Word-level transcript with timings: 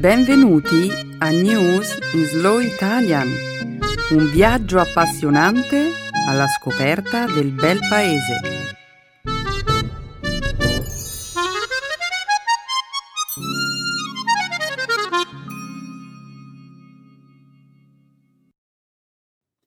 Benvenuti 0.00 0.88
a 1.18 1.28
News 1.28 1.98
in 2.14 2.24
Slow 2.24 2.58
Italian, 2.58 3.28
un 4.12 4.30
viaggio 4.30 4.78
appassionante 4.78 5.90
alla 6.26 6.46
scoperta 6.46 7.26
del 7.26 7.52
bel 7.52 7.78
paese. 7.86 8.40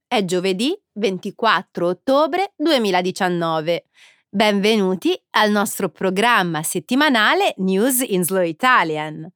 È 0.08 0.26
giovedì 0.26 0.76
24 0.94 1.88
ottobre 1.88 2.54
2019. 2.55 3.86
Benvenuti 4.36 5.16
al 5.34 5.52
nostro 5.52 5.90
programma 5.90 6.64
settimanale 6.64 7.54
News 7.58 8.00
in 8.00 8.24
Slow 8.24 8.41
Italian. 8.41 9.32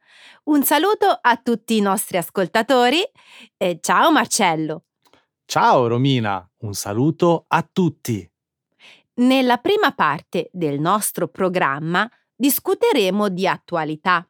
Un 0.45 0.63
saluto 0.63 1.05
a 1.21 1.37
tutti 1.37 1.77
i 1.77 1.81
nostri 1.81 2.17
ascoltatori 2.17 3.03
e 3.57 3.77
ciao 3.79 4.11
Marcello. 4.11 4.85
Ciao 5.45 5.85
Romina, 5.85 6.43
un 6.61 6.73
saluto 6.73 7.45
a 7.47 7.61
tutti. 7.71 8.27
Nella 9.17 9.57
prima 9.57 9.91
parte 9.91 10.49
del 10.51 10.79
nostro 10.79 11.27
programma 11.27 12.09
discuteremo 12.35 13.29
di 13.29 13.47
attualità. 13.47 14.27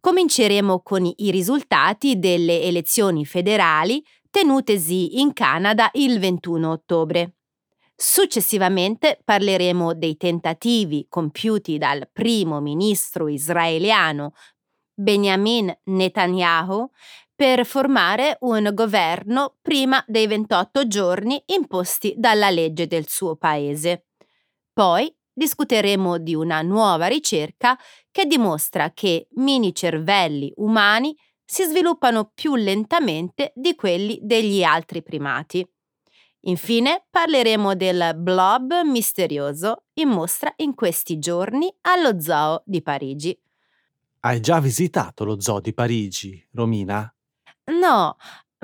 Cominceremo 0.00 0.80
con 0.80 1.04
i 1.04 1.30
risultati 1.30 2.18
delle 2.18 2.62
elezioni 2.62 3.26
federali 3.26 4.02
tenutesi 4.30 5.20
in 5.20 5.34
Canada 5.34 5.90
il 5.92 6.18
21 6.18 6.70
ottobre. 6.70 7.34
Successivamente 7.94 9.20
parleremo 9.24 9.94
dei 9.94 10.16
tentativi 10.16 11.06
compiuti 11.08 11.78
dal 11.78 12.08
primo 12.12 12.60
ministro 12.60 13.28
israeliano 13.28 14.32
Benjamin 14.94 15.72
Netanyahu 15.84 16.90
per 17.34 17.64
formare 17.64 18.36
un 18.40 18.70
governo 18.74 19.56
prima 19.62 20.02
dei 20.06 20.26
28 20.26 20.86
giorni 20.86 21.42
imposti 21.46 22.14
dalla 22.16 22.50
legge 22.50 22.86
del 22.86 23.08
suo 23.08 23.36
paese. 23.36 24.06
Poi 24.72 25.14
discuteremo 25.32 26.18
di 26.18 26.34
una 26.34 26.60
nuova 26.62 27.06
ricerca 27.06 27.78
che 28.10 28.26
dimostra 28.26 28.92
che 28.92 29.28
mini 29.36 29.74
cervelli 29.74 30.52
umani 30.56 31.16
si 31.44 31.64
sviluppano 31.64 32.30
più 32.34 32.54
lentamente 32.54 33.52
di 33.54 33.74
quelli 33.74 34.18
degli 34.22 34.62
altri 34.62 35.02
primati. 35.02 35.66
Infine 36.42 37.06
parleremo 37.10 37.74
del 37.74 38.14
blob 38.16 38.82
misterioso 38.84 39.84
in 39.94 40.08
mostra 40.08 40.52
in 40.56 40.74
questi 40.74 41.18
giorni 41.18 41.72
allo 41.82 42.20
Zoo 42.20 42.62
di 42.64 42.82
Parigi. 42.82 43.38
Hai 44.20 44.40
già 44.40 44.60
visitato 44.60 45.24
lo 45.24 45.40
zoo 45.40 45.60
di 45.60 45.72
Parigi, 45.72 46.48
Romina? 46.52 47.12
No, 47.64 48.16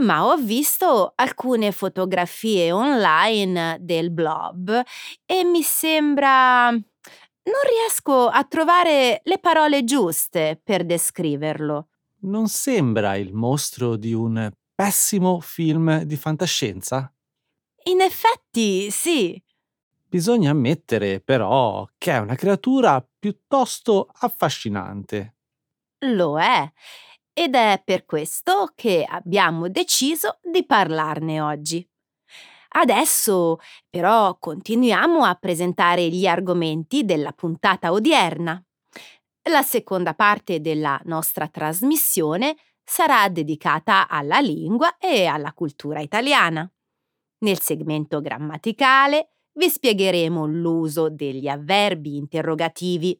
ma 0.02 0.26
ho 0.26 0.36
visto 0.36 1.12
alcune 1.16 1.72
fotografie 1.72 2.70
online 2.72 3.78
del 3.80 4.10
blob 4.10 4.82
e 5.24 5.44
mi 5.44 5.62
sembra... 5.62 6.70
Non 6.70 7.62
riesco 7.66 8.26
a 8.28 8.44
trovare 8.44 9.22
le 9.24 9.38
parole 9.38 9.82
giuste 9.82 10.60
per 10.62 10.84
descriverlo 10.84 11.88
non 12.20 12.48
sembra 12.48 13.16
il 13.16 13.32
mostro 13.32 13.96
di 13.96 14.12
un 14.12 14.50
pessimo 14.74 15.40
film 15.40 16.02
di 16.02 16.16
fantascienza? 16.16 17.12
In 17.88 18.02
effetti, 18.02 18.90
sì. 18.90 19.42
Bisogna 20.06 20.50
ammettere, 20.50 21.20
però, 21.20 21.86
che 21.96 22.12
è 22.12 22.18
una 22.18 22.34
creatura 22.34 23.06
piuttosto 23.18 24.10
affascinante. 24.20 25.36
Lo 26.00 26.38
è. 26.38 26.70
Ed 27.32 27.54
è 27.54 27.80
per 27.82 28.04
questo 28.04 28.72
che 28.74 29.06
abbiamo 29.08 29.68
deciso 29.68 30.38
di 30.42 30.66
parlarne 30.66 31.40
oggi. 31.40 31.86
Adesso, 32.70 33.58
però, 33.88 34.36
continuiamo 34.38 35.24
a 35.24 35.34
presentare 35.34 36.08
gli 36.08 36.26
argomenti 36.26 37.06
della 37.06 37.32
puntata 37.32 37.90
odierna. 37.90 38.62
La 39.50 39.62
seconda 39.62 40.12
parte 40.12 40.60
della 40.60 41.00
nostra 41.04 41.48
trasmissione 41.48 42.54
sarà 42.84 43.28
dedicata 43.30 44.08
alla 44.08 44.40
lingua 44.40 44.98
e 44.98 45.24
alla 45.24 45.54
cultura 45.54 46.00
italiana. 46.00 46.70
Nel 47.38 47.60
segmento 47.60 48.20
grammaticale 48.20 49.30
vi 49.52 49.68
spiegheremo 49.68 50.46
l'uso 50.46 51.08
degli 51.10 51.48
avverbi 51.48 52.16
interrogativi. 52.16 53.18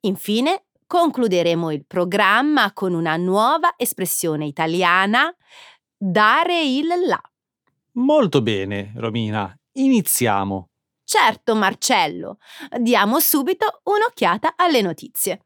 Infine, 0.00 0.66
concluderemo 0.86 1.70
il 1.70 1.86
programma 1.86 2.72
con 2.72 2.94
una 2.94 3.16
nuova 3.16 3.74
espressione 3.76 4.46
italiana, 4.46 5.34
dare 5.96 6.62
il 6.62 6.86
là. 7.06 7.20
Molto 7.92 8.42
bene, 8.42 8.92
Romina. 8.96 9.56
Iniziamo. 9.72 10.68
Certo, 11.04 11.54
Marcello. 11.54 12.38
Diamo 12.78 13.20
subito 13.20 13.80
un'occhiata 13.84 14.54
alle 14.56 14.80
notizie. 14.80 15.44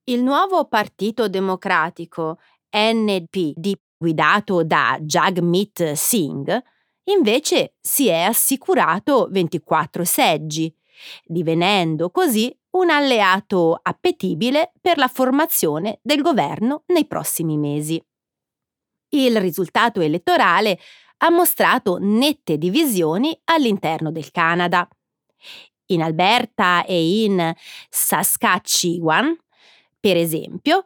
Il 0.04 0.22
nuovo 0.22 0.64
Partito 0.66 1.28
Democratico 1.28 2.38
NPD, 2.70 3.72
guidato 3.98 4.64
da 4.64 4.96
Jagmeet 4.98 5.92
Singh, 5.92 6.62
invece 7.04 7.74
si 7.80 8.08
è 8.08 8.22
assicurato 8.22 9.28
24 9.30 10.04
seggi, 10.04 10.74
divenendo 11.24 12.10
così 12.10 12.54
un 12.70 12.90
alleato 12.90 13.78
appetibile 13.82 14.72
per 14.80 14.98
la 14.98 15.08
formazione 15.08 15.98
del 16.02 16.22
governo 16.22 16.84
nei 16.86 17.06
prossimi 17.06 17.56
mesi. 17.56 18.02
Il 19.12 19.40
risultato 19.40 20.00
elettorale 20.00 20.78
ha 21.18 21.30
mostrato 21.30 21.98
nette 22.00 22.58
divisioni 22.58 23.38
all'interno 23.44 24.12
del 24.12 24.30
Canada. 24.30 24.88
In 25.86 26.02
Alberta 26.02 26.84
e 26.84 27.22
in 27.24 27.52
Saskatchewan, 27.88 29.36
per 29.98 30.16
esempio, 30.16 30.84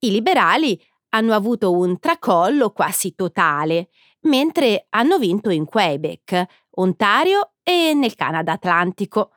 i 0.00 0.10
liberali 0.10 0.80
hanno 1.10 1.34
avuto 1.34 1.72
un 1.72 1.98
tracollo 1.98 2.70
quasi 2.70 3.14
totale, 3.14 3.88
mentre 4.24 4.86
hanno 4.90 5.18
vinto 5.18 5.50
in 5.50 5.64
Quebec, 5.64 6.44
Ontario 6.76 7.52
e 7.62 7.92
nel 7.94 8.14
Canada 8.14 8.52
Atlantico. 8.52 9.32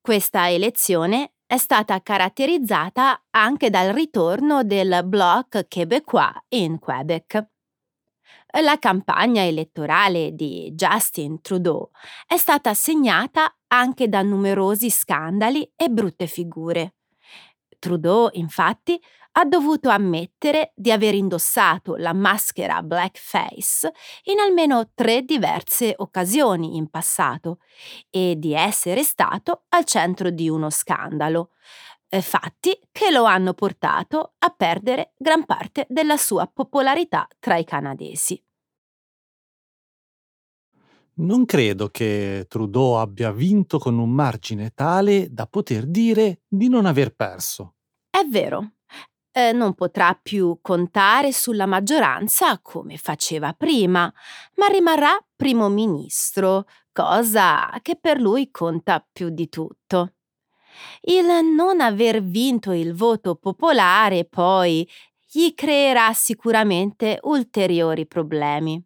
Questa 0.00 0.50
elezione 0.50 1.34
è 1.46 1.56
stata 1.56 2.00
caratterizzata 2.02 3.24
anche 3.30 3.70
dal 3.70 3.92
ritorno 3.92 4.64
del 4.64 5.02
Bloc 5.04 5.66
québécois 5.68 6.32
in 6.48 6.78
Quebec. 6.78 7.46
La 8.62 8.78
campagna 8.78 9.42
elettorale 9.44 10.32
di 10.32 10.70
Justin 10.74 11.40
Trudeau 11.40 11.90
è 12.26 12.36
stata 12.36 12.72
segnata 12.72 13.52
anche 13.68 14.08
da 14.08 14.22
numerosi 14.22 14.90
scandali 14.90 15.68
e 15.74 15.88
brutte 15.88 16.26
figure. 16.26 16.94
Trudeau, 17.78 18.30
infatti, 18.32 19.00
ha 19.36 19.44
dovuto 19.44 19.88
ammettere 19.88 20.72
di 20.76 20.92
aver 20.92 21.14
indossato 21.14 21.96
la 21.96 22.12
maschera 22.12 22.82
blackface 22.82 23.92
in 24.24 24.38
almeno 24.38 24.90
tre 24.94 25.22
diverse 25.22 25.94
occasioni 25.96 26.76
in 26.76 26.88
passato 26.88 27.58
e 28.10 28.36
di 28.38 28.54
essere 28.54 29.02
stato 29.02 29.64
al 29.70 29.84
centro 29.84 30.30
di 30.30 30.48
uno 30.48 30.70
scandalo, 30.70 31.50
eh, 32.08 32.20
fatti 32.22 32.78
che 32.92 33.10
lo 33.10 33.24
hanno 33.24 33.54
portato 33.54 34.34
a 34.38 34.50
perdere 34.50 35.14
gran 35.16 35.44
parte 35.44 35.86
della 35.88 36.16
sua 36.16 36.46
popolarità 36.46 37.26
tra 37.40 37.56
i 37.56 37.64
canadesi. 37.64 38.40
Non 41.16 41.44
credo 41.44 41.88
che 41.90 42.46
Trudeau 42.48 42.94
abbia 42.94 43.30
vinto 43.30 43.78
con 43.78 43.98
un 43.98 44.10
margine 44.10 44.70
tale 44.70 45.28
da 45.30 45.46
poter 45.46 45.86
dire 45.86 46.42
di 46.46 46.68
non 46.68 46.86
aver 46.86 47.14
perso. 47.14 47.74
È 48.10 48.24
vero, 48.28 48.74
eh, 49.36 49.50
non 49.50 49.74
potrà 49.74 50.16
più 50.20 50.58
contare 50.62 51.32
sulla 51.32 51.66
maggioranza 51.66 52.60
come 52.60 52.96
faceva 52.96 53.52
prima, 53.52 54.12
ma 54.54 54.66
rimarrà 54.68 55.18
primo 55.34 55.68
ministro, 55.68 56.66
cosa 56.92 57.76
che 57.82 57.96
per 57.96 58.20
lui 58.20 58.52
conta 58.52 59.04
più 59.12 59.30
di 59.30 59.48
tutto. 59.48 60.12
Il 61.00 61.26
non 61.26 61.80
aver 61.80 62.22
vinto 62.22 62.70
il 62.70 62.94
voto 62.94 63.34
popolare 63.34 64.24
poi 64.24 64.88
gli 65.28 65.52
creerà 65.52 66.12
sicuramente 66.12 67.18
ulteriori 67.22 68.06
problemi. 68.06 68.80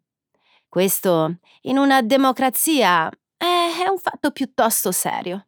Questo 0.67 1.37
in 1.61 1.77
una 1.77 2.01
democrazia 2.01 3.07
è 3.37 3.87
un 3.87 3.99
fatto 3.99 4.31
piuttosto 4.31 4.91
serio. 4.91 5.45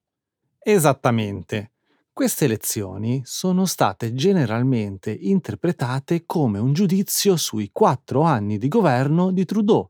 Esattamente. 0.60 1.72
Queste 2.14 2.44
elezioni 2.44 3.22
sono 3.24 3.66
state 3.66 4.14
generalmente 4.14 5.12
interpretate 5.12 6.26
come 6.26 6.60
un 6.60 6.74
giudizio 6.74 7.38
sui 7.38 7.70
quattro 7.72 8.24
anni 8.24 8.58
di 8.58 8.68
governo 8.68 9.32
di 9.32 9.46
Trudeau 9.46 9.90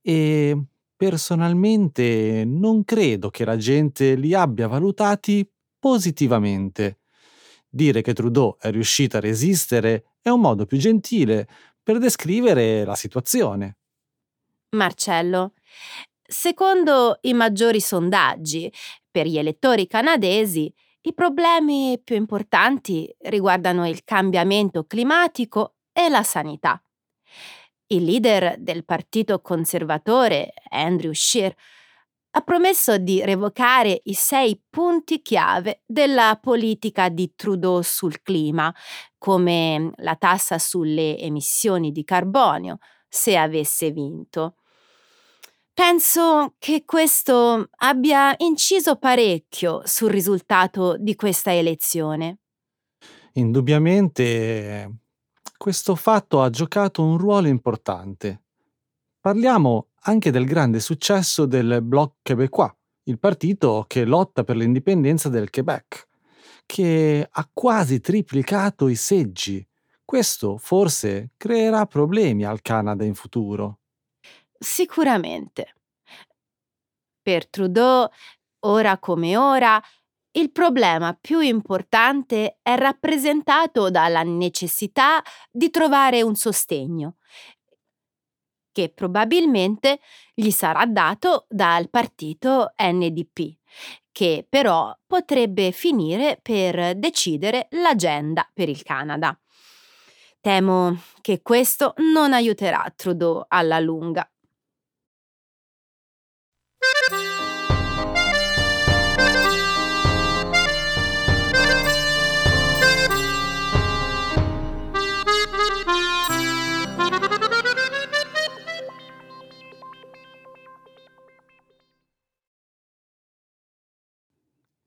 e 0.00 0.58
personalmente 0.96 2.44
non 2.46 2.84
credo 2.84 3.28
che 3.28 3.44
la 3.44 3.58
gente 3.58 4.14
li 4.14 4.32
abbia 4.32 4.66
valutati 4.66 5.46
positivamente. 5.78 7.00
Dire 7.68 8.00
che 8.00 8.14
Trudeau 8.14 8.56
è 8.58 8.70
riuscito 8.70 9.18
a 9.18 9.20
resistere 9.20 10.14
è 10.22 10.30
un 10.30 10.40
modo 10.40 10.64
più 10.64 10.78
gentile 10.78 11.46
per 11.82 11.98
descrivere 11.98 12.82
la 12.86 12.94
situazione. 12.94 13.76
Marcello, 14.70 15.52
secondo 16.22 17.18
i 17.22 17.34
maggiori 17.34 17.80
sondaggi 17.80 18.72
per 19.10 19.26
gli 19.26 19.36
elettori 19.36 19.86
canadesi, 19.86 20.72
i 21.08 21.14
problemi 21.14 21.98
più 22.04 22.16
importanti 22.16 23.10
riguardano 23.20 23.88
il 23.88 24.04
cambiamento 24.04 24.84
climatico 24.84 25.76
e 25.90 26.10
la 26.10 26.22
sanità. 26.22 26.82
Il 27.86 28.04
leader 28.04 28.56
del 28.58 28.84
partito 28.84 29.40
conservatore, 29.40 30.52
Andrew 30.68 31.12
Scheer, 31.12 31.54
ha 32.32 32.42
promesso 32.42 32.98
di 32.98 33.24
revocare 33.24 34.02
i 34.04 34.12
sei 34.12 34.62
punti 34.68 35.22
chiave 35.22 35.82
della 35.86 36.38
politica 36.40 37.08
di 37.08 37.32
Trudeau 37.34 37.80
sul 37.80 38.20
clima, 38.20 38.72
come 39.16 39.90
la 39.96 40.14
tassa 40.16 40.58
sulle 40.58 41.18
emissioni 41.18 41.90
di 41.90 42.04
carbonio, 42.04 42.76
se 43.08 43.34
avesse 43.38 43.90
vinto. 43.92 44.57
Penso 45.78 46.56
che 46.58 46.82
questo 46.84 47.68
abbia 47.76 48.34
inciso 48.38 48.96
parecchio 48.96 49.82
sul 49.84 50.10
risultato 50.10 50.96
di 50.98 51.14
questa 51.14 51.54
elezione. 51.54 52.40
Indubbiamente 53.34 55.02
questo 55.56 55.94
fatto 55.94 56.42
ha 56.42 56.50
giocato 56.50 57.04
un 57.04 57.16
ruolo 57.16 57.46
importante. 57.46 58.42
Parliamo 59.20 59.90
anche 60.00 60.32
del 60.32 60.46
grande 60.46 60.80
successo 60.80 61.46
del 61.46 61.78
Bloc 61.80 62.14
québécois, 62.24 62.72
il 63.04 63.20
partito 63.20 63.84
che 63.86 64.04
lotta 64.04 64.42
per 64.42 64.56
l'indipendenza 64.56 65.28
del 65.28 65.48
Quebec, 65.48 66.08
che 66.66 67.24
ha 67.30 67.50
quasi 67.52 68.00
triplicato 68.00 68.88
i 68.88 68.96
seggi. 68.96 69.64
Questo 70.04 70.58
forse 70.58 71.30
creerà 71.36 71.86
problemi 71.86 72.44
al 72.44 72.62
Canada 72.62 73.04
in 73.04 73.14
futuro. 73.14 73.78
Sicuramente. 74.58 75.74
Per 77.22 77.48
Trudeau, 77.48 78.08
ora 78.60 78.98
come 78.98 79.36
ora, 79.36 79.80
il 80.32 80.50
problema 80.52 81.16
più 81.20 81.40
importante 81.40 82.58
è 82.62 82.76
rappresentato 82.76 83.90
dalla 83.90 84.22
necessità 84.22 85.22
di 85.50 85.70
trovare 85.70 86.22
un 86.22 86.34
sostegno, 86.34 87.16
che 88.72 88.90
probabilmente 88.90 90.00
gli 90.34 90.50
sarà 90.50 90.86
dato 90.86 91.46
dal 91.48 91.90
partito 91.90 92.72
NDP, 92.76 93.56
che 94.12 94.46
però 94.48 94.96
potrebbe 95.06 95.72
finire 95.72 96.38
per 96.40 96.96
decidere 96.96 97.68
l'agenda 97.72 98.48
per 98.52 98.68
il 98.68 98.82
Canada. 98.82 99.38
Temo 100.40 100.96
che 101.20 101.42
questo 101.42 101.94
non 102.12 102.32
aiuterà 102.32 102.92
Trudeau 102.94 103.44
alla 103.48 103.80
lunga. 103.80 104.30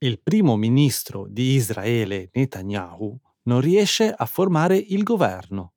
Il 0.03 0.19
primo 0.19 0.55
ministro 0.55 1.27
di 1.29 1.53
Israele 1.53 2.31
Netanyahu 2.33 3.15
non 3.43 3.61
riesce 3.61 4.11
a 4.11 4.25
formare 4.25 4.75
il 4.75 5.03
governo. 5.03 5.73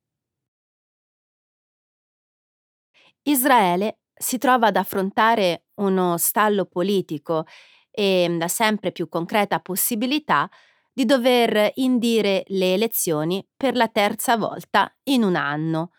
Israele 3.24 3.98
si 4.14 4.38
trova 4.38 4.68
ad 4.68 4.76
affrontare 4.76 5.66
uno 5.74 6.16
stallo 6.16 6.64
politico 6.64 7.44
e 7.90 8.34
la 8.38 8.48
sempre 8.48 8.92
più 8.92 9.10
concreta 9.10 9.60
possibilità 9.60 10.48
di 10.90 11.04
dover 11.04 11.72
indire 11.74 12.44
le 12.46 12.72
elezioni 12.72 13.46
per 13.54 13.76
la 13.76 13.88
terza 13.88 14.38
volta 14.38 14.90
in 15.04 15.22
un 15.22 15.36
anno, 15.36 15.90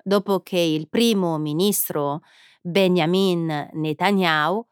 dopo 0.00 0.42
che 0.42 0.60
il 0.60 0.88
primo 0.88 1.38
ministro 1.38 2.20
Benjamin 2.62 3.70
Netanyahu 3.72 4.64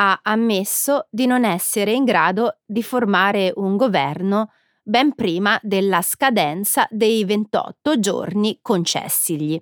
ha 0.00 0.20
ammesso 0.22 1.08
di 1.10 1.26
non 1.26 1.44
essere 1.44 1.92
in 1.92 2.04
grado 2.04 2.58
di 2.64 2.82
formare 2.82 3.52
un 3.56 3.76
governo 3.76 4.52
ben 4.82 5.14
prima 5.14 5.58
della 5.62 6.02
scadenza 6.02 6.86
dei 6.90 7.24
28 7.24 7.98
giorni 7.98 8.58
concessigli. 8.62 9.60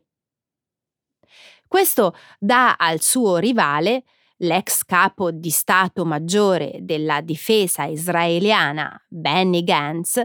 Questo 1.67 2.15
dà 2.39 2.77
al 2.77 3.01
suo 3.01 3.39
rivale, 3.39 4.05
l'ex 4.39 4.85
capo 4.85 5.31
di 5.31 5.51
Stato 5.51 6.05
Maggiore 6.05 6.79
della 6.81 7.23
difesa 7.23 7.85
israeliana 7.85 9.05
Benny 9.09 9.65
Gantz, 9.65 10.23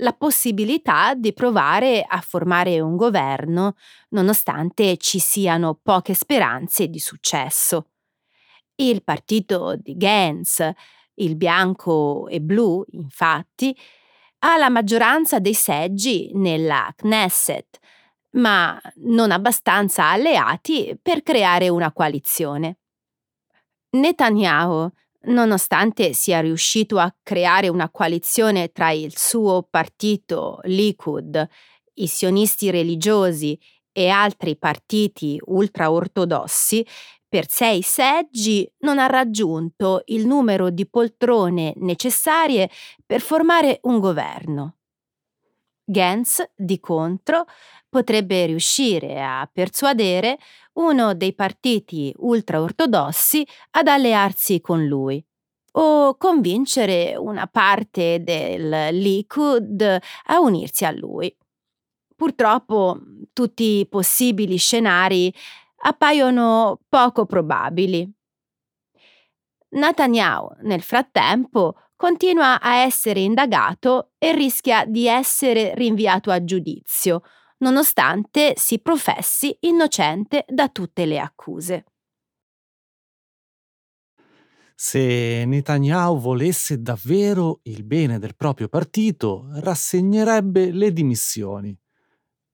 la 0.00 0.12
possibilità 0.12 1.14
di 1.14 1.32
provare 1.32 2.04
a 2.06 2.20
formare 2.20 2.80
un 2.80 2.96
governo 2.96 3.74
nonostante 4.10 4.96
ci 4.96 5.18
siano 5.18 5.78
poche 5.82 6.14
speranze 6.14 6.86
di 6.86 7.00
successo. 7.00 7.88
Il 8.80 9.02
partito 9.02 9.74
di 9.76 9.96
Gantz, 9.96 10.70
il 11.14 11.34
bianco 11.34 12.28
e 12.28 12.40
blu, 12.40 12.84
infatti, 12.92 13.76
ha 14.40 14.56
la 14.56 14.68
maggioranza 14.68 15.40
dei 15.40 15.54
seggi 15.54 16.30
nella 16.34 16.92
Knesset, 16.94 17.76
ma 18.36 18.80
non 18.98 19.32
abbastanza 19.32 20.04
alleati 20.04 20.96
per 21.02 21.24
creare 21.24 21.68
una 21.68 21.90
coalizione. 21.92 22.78
Netanyahu, 23.96 24.88
nonostante 25.22 26.12
sia 26.12 26.38
riuscito 26.40 26.98
a 26.98 27.12
creare 27.24 27.66
una 27.66 27.90
coalizione 27.90 28.70
tra 28.70 28.92
il 28.92 29.16
suo 29.18 29.66
partito 29.68 30.60
Likud, 30.62 31.48
i 31.94 32.06
sionisti 32.06 32.70
religiosi 32.70 33.58
e 33.90 34.08
altri 34.08 34.56
partiti 34.56 35.36
ultraortodossi, 35.46 36.86
per 37.28 37.48
sei 37.48 37.82
seggi 37.82 38.70
non 38.78 38.98
ha 38.98 39.06
raggiunto 39.06 40.02
il 40.06 40.26
numero 40.26 40.70
di 40.70 40.88
poltrone 40.88 41.74
necessarie 41.76 42.70
per 43.04 43.20
formare 43.20 43.80
un 43.82 43.98
governo. 43.98 44.76
Gantz, 45.84 46.42
di 46.54 46.80
contro, 46.80 47.44
potrebbe 47.88 48.46
riuscire 48.46 49.22
a 49.22 49.48
persuadere 49.50 50.38
uno 50.74 51.14
dei 51.14 51.34
partiti 51.34 52.12
ultraortodossi 52.16 53.46
ad 53.72 53.88
allearsi 53.88 54.60
con 54.60 54.86
lui 54.86 55.22
o 55.72 56.16
convincere 56.16 57.14
una 57.16 57.46
parte 57.46 58.22
del 58.22 58.94
Likud 58.96 59.80
a 60.26 60.40
unirsi 60.40 60.84
a 60.84 60.90
lui. 60.90 61.34
Purtroppo 62.14 62.98
tutti 63.32 63.78
i 63.78 63.86
possibili 63.86 64.56
scenari 64.56 65.32
appaiono 65.82 66.80
poco 66.88 67.26
probabili. 67.26 68.10
Netanyahu, 69.70 70.56
nel 70.62 70.82
frattempo, 70.82 71.74
continua 71.94 72.60
a 72.60 72.76
essere 72.76 73.20
indagato 73.20 74.12
e 74.18 74.32
rischia 74.32 74.84
di 74.86 75.06
essere 75.06 75.74
rinviato 75.74 76.30
a 76.30 76.42
giudizio, 76.42 77.22
nonostante 77.58 78.54
si 78.56 78.80
professi 78.80 79.56
innocente 79.60 80.44
da 80.48 80.68
tutte 80.68 81.04
le 81.06 81.18
accuse. 81.18 81.84
Se 84.80 85.44
Netanyahu 85.44 86.20
volesse 86.20 86.80
davvero 86.80 87.58
il 87.64 87.82
bene 87.82 88.20
del 88.20 88.36
proprio 88.36 88.68
partito, 88.68 89.48
rassegnerebbe 89.54 90.70
le 90.70 90.92
dimissioni. 90.92 91.76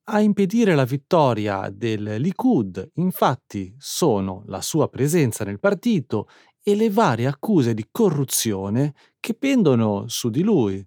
A 0.06 0.20
impedire 0.20 0.74
la 0.74 0.84
vittoria 0.84 1.70
del 1.72 2.16
Likud, 2.20 2.90
infatti, 2.96 3.74
sono 3.78 4.42
la 4.48 4.60
sua 4.60 4.90
presenza 4.90 5.44
nel 5.44 5.58
partito 5.58 6.28
e 6.62 6.74
le 6.74 6.90
varie 6.90 7.26
accuse 7.26 7.72
di 7.72 7.88
corruzione 7.90 8.94
che 9.18 9.32
pendono 9.32 10.06
su 10.08 10.28
di 10.28 10.42
lui. 10.42 10.86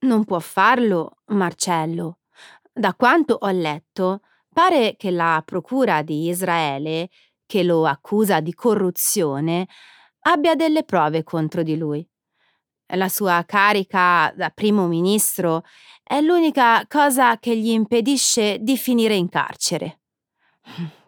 Non 0.00 0.24
può 0.24 0.38
farlo, 0.38 1.16
Marcello. 1.28 2.18
Da 2.70 2.94
quanto 2.94 3.38
ho 3.40 3.50
letto, 3.50 4.20
pare 4.52 4.96
che 4.98 5.10
la 5.10 5.42
Procura 5.42 6.02
di 6.02 6.28
Israele, 6.28 7.08
che 7.46 7.62
lo 7.62 7.86
accusa 7.86 8.40
di 8.40 8.52
corruzione, 8.52 9.66
abbia 10.20 10.54
delle 10.54 10.84
prove 10.84 11.22
contro 11.22 11.62
di 11.62 11.76
lui. 11.78 12.06
La 12.94 13.08
sua 13.08 13.42
carica 13.46 14.32
da 14.36 14.50
primo 14.50 14.86
ministro 14.86 15.64
è 16.08 16.20
l'unica 16.20 16.86
cosa 16.86 17.36
che 17.38 17.56
gli 17.56 17.70
impedisce 17.70 18.58
di 18.60 18.76
finire 18.76 19.16
in 19.16 19.28
carcere. 19.28 19.98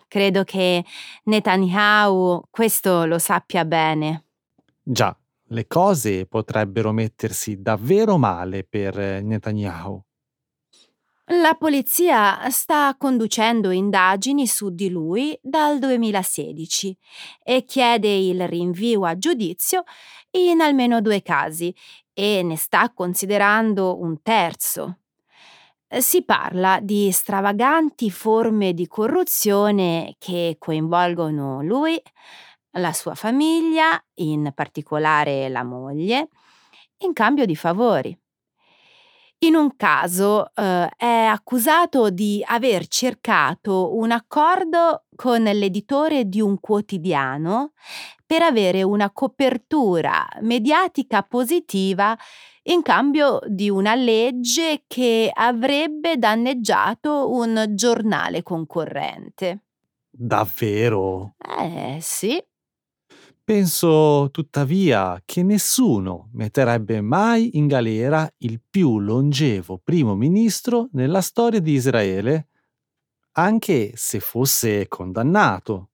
Credo 0.09 0.43
che 0.43 0.85
Netanyahu 1.25 2.43
questo 2.51 3.05
lo 3.05 3.19
sappia 3.19 3.65
bene. 3.65 4.25
Già, 4.83 5.17
le 5.51 5.67
cose 5.69 6.27
potrebbero 6.27 6.91
mettersi 6.91 7.63
davvero 7.63 8.19
male 8.19 8.65
per 8.65 9.23
Netanyahu. 9.23 10.03
La 11.33 11.55
polizia 11.55 12.49
sta 12.51 12.97
conducendo 12.99 13.71
indagini 13.71 14.47
su 14.47 14.71
di 14.71 14.89
lui 14.89 15.39
dal 15.43 15.79
2016 15.79 16.97
e 17.45 17.65
chiede 17.65 18.09
il 18.09 18.49
rinvio 18.49 19.05
a 19.05 19.17
giudizio 19.17 19.85
in 20.31 20.61
almeno 20.61 21.01
due 21.03 21.21
casi 21.23 21.73
e 22.21 22.43
ne 22.43 22.57
sta 22.57 22.91
considerando 22.93 24.01
un 24.01 24.21
terzo. 24.23 24.99
Si 25.87 26.25
parla 26.25 26.81
di 26.83 27.13
stravaganti 27.13 28.11
forme 28.11 28.75
di 28.75 28.89
corruzione 28.89 30.17
che 30.19 30.57
coinvolgono 30.59 31.63
lui, 31.63 31.97
la 32.73 32.93
sua 32.93 33.15
famiglia, 33.15 34.03
in 34.15 34.51
particolare 34.53 35.49
la 35.49 35.63
moglie, 35.63 36.31
in 36.99 37.13
cambio 37.13 37.47
di 37.47 37.55
favori. 37.55 38.19
In 39.43 39.55
un 39.55 39.77
caso 39.77 40.53
eh, 40.57 40.89
è 40.97 41.25
accusato 41.31 42.11
di 42.11 42.45
aver 42.45 42.89
cercato 42.89 43.95
un 43.97 44.11
accordo 44.11 45.05
con 45.15 45.45
l'editore 45.45 46.29
di 46.29 46.41
un 46.41 46.59
quotidiano 46.59 47.75
per 48.29 48.43
avere 48.43 48.83
una 48.83 49.11
copertura 49.11 50.29
mediatica 50.43 51.23
positiva 51.23 52.15
in 52.65 52.83
cambio 52.83 53.41
di 53.47 53.71
una 53.71 53.95
legge 53.95 54.85
che 54.87 55.31
avrebbe 55.33 56.19
danneggiato 56.19 57.31
un 57.31 57.65
giornale 57.71 58.43
concorrente. 58.43 59.65
Davvero? 60.11 61.37
Eh 61.39 61.97
sì. 62.03 62.39
Penso 63.43 64.29
tuttavia 64.31 65.23
che 65.25 65.43
nessuno 65.43 66.29
metterebbe 66.35 67.01
mai 67.01 67.57
in 67.57 67.67
galera 67.67 68.31
il 68.41 68.61
più 68.61 68.99
longevo 68.99 69.81
primo 69.83 70.15
ministro 70.15 70.91
nella 70.93 71.23
storia 71.23 71.61
di 71.61 71.73
Israele, 71.73 72.49
anche 73.33 73.93
se 73.95 74.21
fosse 74.21 74.87
condannato. 74.87 75.93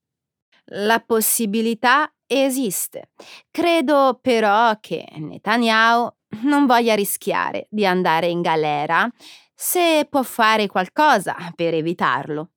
La 0.69 0.99
possibilità 0.99 2.13
esiste. 2.26 3.11
Credo 3.50 4.19
però 4.21 4.78
che 4.81 5.07
Netanyahu 5.16 6.11
non 6.43 6.66
voglia 6.66 6.95
rischiare 6.95 7.66
di 7.71 7.87
andare 7.87 8.28
in 8.28 8.40
galera 8.40 9.09
se 9.54 10.07
può 10.11 10.23
fare 10.23 10.66
qualcosa 10.66 11.37
per 11.54 11.75
evitarlo. 11.75 12.50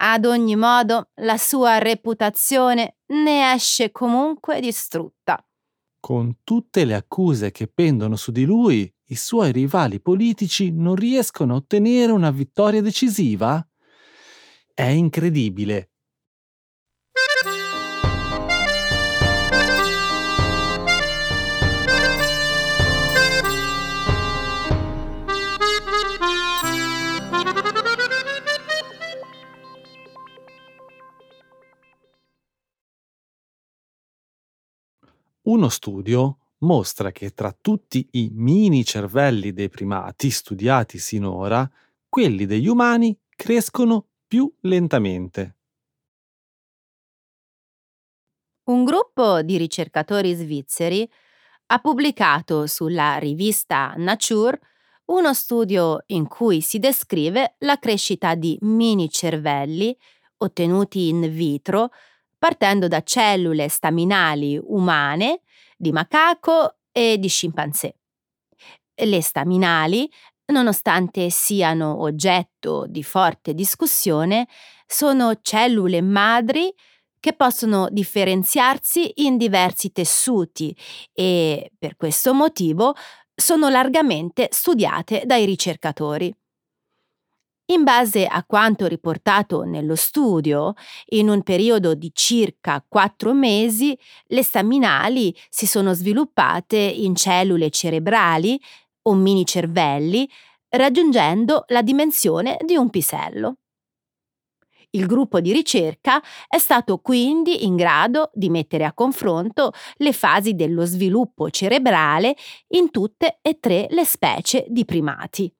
Ad 0.00 0.24
ogni 0.24 0.54
modo, 0.54 1.10
la 1.16 1.36
sua 1.36 1.78
reputazione 1.78 2.98
ne 3.06 3.52
esce 3.52 3.90
comunque 3.90 4.60
distrutta. 4.60 5.44
Con 5.98 6.38
tutte 6.44 6.84
le 6.84 6.94
accuse 6.94 7.50
che 7.50 7.66
pendono 7.66 8.14
su 8.14 8.30
di 8.30 8.44
lui, 8.44 8.90
i 9.06 9.16
suoi 9.16 9.50
rivali 9.50 10.00
politici 10.00 10.70
non 10.70 10.94
riescono 10.94 11.54
a 11.54 11.56
ottenere 11.56 12.12
una 12.12 12.30
vittoria 12.30 12.80
decisiva? 12.80 13.66
È 14.72 14.84
incredibile. 14.84 15.87
Uno 35.48 35.70
studio 35.70 36.40
mostra 36.58 37.10
che 37.10 37.32
tra 37.32 37.56
tutti 37.58 38.06
i 38.12 38.28
mini 38.30 38.84
cervelli 38.84 39.54
dei 39.54 39.70
primati 39.70 40.30
studiati 40.30 40.98
sinora, 40.98 41.66
quelli 42.06 42.44
degli 42.44 42.68
umani 42.68 43.18
crescono 43.34 44.08
più 44.26 44.52
lentamente. 44.60 45.56
Un 48.64 48.84
gruppo 48.84 49.40
di 49.40 49.56
ricercatori 49.56 50.34
svizzeri 50.34 51.10
ha 51.68 51.78
pubblicato 51.78 52.66
sulla 52.66 53.16
rivista 53.16 53.94
Nature 53.96 54.60
uno 55.06 55.32
studio 55.32 56.02
in 56.08 56.28
cui 56.28 56.60
si 56.60 56.78
descrive 56.78 57.54
la 57.60 57.78
crescita 57.78 58.34
di 58.34 58.58
mini 58.60 59.08
cervelli 59.08 59.96
ottenuti 60.36 61.08
in 61.08 61.22
vitro 61.32 61.88
partendo 62.38 62.88
da 62.88 63.02
cellule 63.02 63.68
staminali 63.68 64.58
umane, 64.62 65.42
di 65.76 65.92
macaco 65.92 66.76
e 66.92 67.18
di 67.18 67.28
scimpanzé. 67.28 67.94
Le 68.94 69.22
staminali, 69.22 70.10
nonostante 70.46 71.30
siano 71.30 72.02
oggetto 72.02 72.86
di 72.88 73.02
forte 73.02 73.54
discussione, 73.54 74.48
sono 74.86 75.38
cellule 75.42 76.00
madri 76.00 76.72
che 77.20 77.32
possono 77.34 77.88
differenziarsi 77.90 79.12
in 79.16 79.36
diversi 79.36 79.92
tessuti 79.92 80.74
e, 81.12 81.70
per 81.78 81.96
questo 81.96 82.32
motivo, 82.32 82.94
sono 83.34 83.68
largamente 83.68 84.48
studiate 84.50 85.22
dai 85.26 85.44
ricercatori. 85.44 86.34
In 87.70 87.84
base 87.84 88.24
a 88.24 88.44
quanto 88.44 88.86
riportato 88.86 89.62
nello 89.62 89.94
studio, 89.94 90.72
in 91.08 91.28
un 91.28 91.42
periodo 91.42 91.94
di 91.94 92.10
circa 92.14 92.82
quattro 92.86 93.34
mesi, 93.34 93.96
le 94.28 94.42
staminali 94.42 95.36
si 95.50 95.66
sono 95.66 95.92
sviluppate 95.92 96.78
in 96.78 97.14
cellule 97.14 97.68
cerebrali 97.68 98.58
o 99.02 99.12
mini 99.12 99.44
cervelli, 99.44 100.26
raggiungendo 100.70 101.64
la 101.68 101.82
dimensione 101.82 102.56
di 102.64 102.74
un 102.76 102.88
pisello. 102.88 103.56
Il 104.92 105.04
gruppo 105.04 105.38
di 105.38 105.52
ricerca 105.52 106.22
è 106.48 106.56
stato 106.56 106.96
quindi 107.00 107.66
in 107.66 107.76
grado 107.76 108.30
di 108.32 108.48
mettere 108.48 108.86
a 108.86 108.94
confronto 108.94 109.72
le 109.96 110.14
fasi 110.14 110.54
dello 110.54 110.86
sviluppo 110.86 111.50
cerebrale 111.50 112.34
in 112.68 112.90
tutte 112.90 113.40
e 113.42 113.58
tre 113.60 113.88
le 113.90 114.06
specie 114.06 114.64
di 114.70 114.86
primati. 114.86 115.52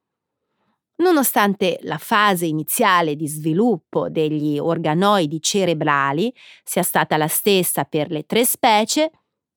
Nonostante 1.01 1.79
la 1.83 1.99
fase 1.99 2.47
iniziale 2.47 3.15
di 3.15 3.29
sviluppo 3.29 4.09
degli 4.09 4.59
organoidi 4.59 5.41
cerebrali 5.41 6.33
sia 6.65 6.83
stata 6.83 7.17
la 7.17 7.29
stessa 7.29 7.85
per 7.85 8.11
le 8.11 8.25
tre 8.25 8.45
specie, 8.45 9.13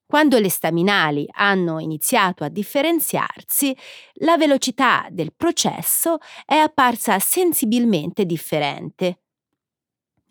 quando 0.06 0.38
le 0.40 0.50
staminali 0.50 1.26
hanno 1.32 1.80
iniziato 1.80 2.44
a 2.44 2.50
differenziarsi, 2.50 3.76
la 4.16 4.38
velocità 4.38 5.08
del 5.10 5.34
processo 5.34 6.18
è 6.46 6.56
apparsa 6.56 7.18
sensibilmente 7.18 8.26
differente. 8.26 9.22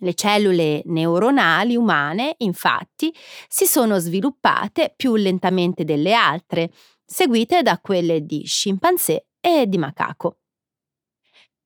Le 0.03 0.15
cellule 0.15 0.83
neuronali 0.85 1.77
umane, 1.77 2.35
infatti, 2.39 3.13
si 3.49 3.65
sono 3.67 3.99
sviluppate 3.99 4.93
più 4.95 5.17
lentamente 5.17 5.85
delle 5.85 6.13
altre, 6.13 6.71
seguite 7.05 7.63
da 7.63 7.79
quelle 7.81 8.25
di 8.25 8.45
scimpanzé 8.45 9.29
e 9.41 9.67
di 9.67 9.79
macaco. 9.79 10.40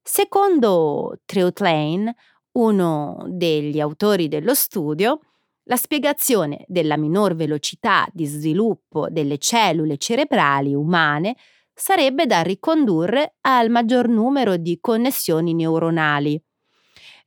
Secondo 0.07 1.19
Treutlein, 1.25 2.13
uno 2.59 3.25
degli 3.27 3.81
autori 3.81 4.29
dello 4.29 4.53
studio, 4.53 5.21
la 5.63 5.77
spiegazione 5.77 6.67
della 6.69 6.99
minor 6.99 7.35
velocità 7.35 8.07
di 8.13 8.27
sviluppo 8.27 9.09
delle 9.09 9.39
cellule 9.39 9.97
cerebrali 9.97 10.75
umane 10.75 11.37
sarebbe 11.73 12.27
da 12.27 12.43
ricondurre 12.43 13.37
al 13.41 13.71
maggior 13.71 14.07
numero 14.09 14.59
di 14.59 14.77
connessioni 14.79 15.55
neuronali, 15.55 16.39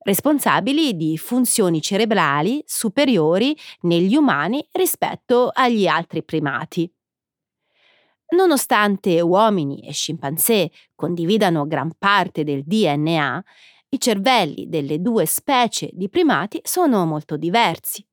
responsabili 0.03 0.95
di 0.95 1.17
funzioni 1.17 1.81
cerebrali 1.81 2.61
superiori 2.63 3.57
negli 3.81 4.15
umani 4.15 4.63
rispetto 4.73 5.49
agli 5.51 5.87
altri 5.87 6.23
primati. 6.23 6.87
Nonostante 8.29 9.21
uomini 9.21 9.87
e 9.87 9.93
scimpanzé 9.93 10.69
condividano 10.95 11.65
gran 11.65 11.93
parte 11.97 12.43
del 12.43 12.63
DNA, 12.63 13.43
i 13.89 13.99
cervelli 13.99 14.67
delle 14.67 15.01
due 15.01 15.25
specie 15.25 15.89
di 15.93 16.09
primati 16.09 16.59
sono 16.63 17.05
molto 17.05 17.37
diversi. 17.37 18.05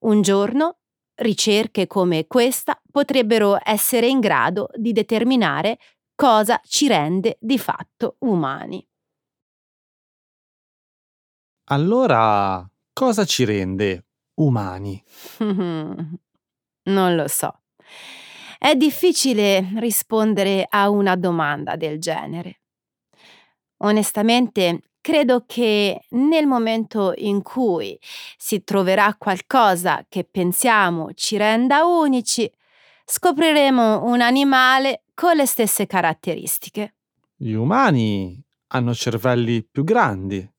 Un 0.00 0.20
giorno 0.20 0.78
ricerche 1.16 1.86
come 1.86 2.26
questa 2.26 2.78
potrebbero 2.90 3.58
essere 3.62 4.08
in 4.08 4.20
grado 4.20 4.68
di 4.74 4.92
determinare 4.92 5.78
cosa 6.14 6.60
ci 6.62 6.86
rende 6.86 7.38
di 7.40 7.58
fatto 7.58 8.16
umani. 8.20 8.86
Allora, 11.68 12.68
cosa 12.92 13.24
ci 13.24 13.44
rende 13.44 14.04
umani? 14.34 15.02
non 15.38 16.18
lo 17.16 17.28
so. 17.28 17.60
È 18.64 18.76
difficile 18.76 19.72
rispondere 19.76 20.64
a 20.66 20.88
una 20.88 21.16
domanda 21.16 21.76
del 21.76 22.00
genere. 22.00 22.62
Onestamente, 23.82 24.80
credo 25.02 25.44
che 25.46 26.00
nel 26.12 26.46
momento 26.46 27.12
in 27.14 27.42
cui 27.42 27.98
si 28.38 28.64
troverà 28.64 29.16
qualcosa 29.18 30.06
che 30.08 30.24
pensiamo 30.24 31.12
ci 31.12 31.36
renda 31.36 31.84
unici, 31.84 32.50
scopriremo 33.04 34.02
un 34.04 34.22
animale 34.22 35.02
con 35.12 35.36
le 35.36 35.44
stesse 35.44 35.86
caratteristiche. 35.86 36.94
Gli 37.36 37.52
umani 37.52 38.42
hanno 38.68 38.94
cervelli 38.94 39.62
più 39.62 39.84
grandi. 39.84 40.50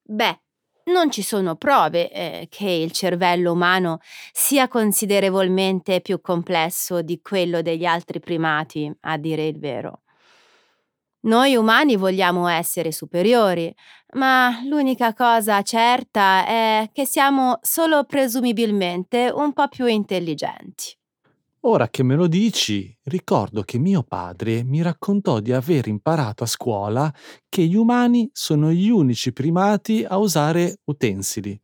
Beh, 0.00 0.42
non 0.86 1.10
ci 1.10 1.22
sono 1.22 1.56
prove 1.56 2.10
eh, 2.10 2.46
che 2.50 2.68
il 2.68 2.92
cervello 2.92 3.52
umano 3.52 4.00
sia 4.32 4.68
considerevolmente 4.68 6.00
più 6.00 6.20
complesso 6.20 7.02
di 7.02 7.20
quello 7.20 7.62
degli 7.62 7.84
altri 7.84 8.20
primati, 8.20 8.92
a 9.00 9.16
dire 9.16 9.46
il 9.46 9.58
vero. 9.58 10.02
Noi 11.24 11.54
umani 11.54 11.96
vogliamo 11.96 12.48
essere 12.48 12.90
superiori, 12.90 13.72
ma 14.14 14.60
l'unica 14.64 15.14
cosa 15.14 15.62
certa 15.62 16.44
è 16.46 16.90
che 16.92 17.06
siamo 17.06 17.58
solo 17.62 18.04
presumibilmente 18.04 19.30
un 19.32 19.52
po' 19.52 19.68
più 19.68 19.86
intelligenti. 19.86 20.96
Ora 21.64 21.88
che 21.88 22.02
me 22.02 22.14
lo 22.16 22.26
dici, 22.26 22.96
ricordo 23.04 23.62
che 23.62 23.78
mio 23.78 24.02
padre 24.02 24.62
mi 24.64 24.82
raccontò 24.82 25.38
di 25.40 25.52
aver 25.52 25.86
imparato 25.86 26.42
a 26.44 26.46
scuola 26.46 27.12
che 27.48 27.64
gli 27.66 27.74
umani 27.76 28.28
sono 28.32 28.70
gli 28.72 28.88
unici 28.88 29.32
primati 29.32 30.04
a 30.06 30.18
usare 30.18 30.78
utensili. 30.84 31.60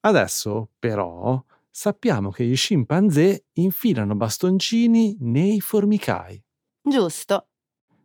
Adesso, 0.00 0.70
però, 0.78 1.42
sappiamo 1.70 2.30
che 2.30 2.44
gli 2.44 2.56
scimpanzé 2.56 3.46
infilano 3.54 4.14
bastoncini 4.16 5.16
nei 5.20 5.60
formicai. 5.60 6.42
Giusto 6.82 7.48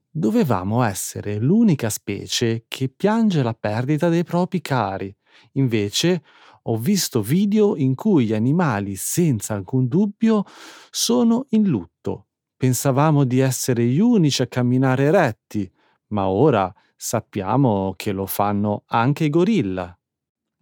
dovevamo 0.10 0.84
essere 0.84 1.38
l'unica 1.40 1.90
specie 1.90 2.66
che 2.68 2.90
piange 2.90 3.44
la 3.44 3.54
perdita 3.54 4.10
dei 4.10 4.24
propri 4.24 4.62
cari. 4.62 5.16
Invece 5.54 6.24
ho 6.70 6.78
visto 6.78 7.22
video 7.22 7.76
in 7.76 7.96
cui 7.96 8.26
gli 8.26 8.34
animali, 8.34 8.96
senza 8.96 9.54
alcun 9.54 9.88
dubbio, 9.88 10.44
sono 10.90 11.46
in 11.50 11.64
lutto. 11.64 12.28
Pensavamo 12.58 13.24
di 13.24 13.40
essere 13.40 13.86
gli 13.86 14.00
unici 14.00 14.42
a 14.42 14.48
camminare 14.48 15.04
eretti, 15.04 15.72
ma 16.08 16.28
ora 16.28 16.74
sappiamo 16.96 17.94
che 17.96 18.12
lo 18.12 18.26
fanno 18.26 18.84
anche 18.88 19.26
i 19.26 19.30
gorilla. 19.30 19.98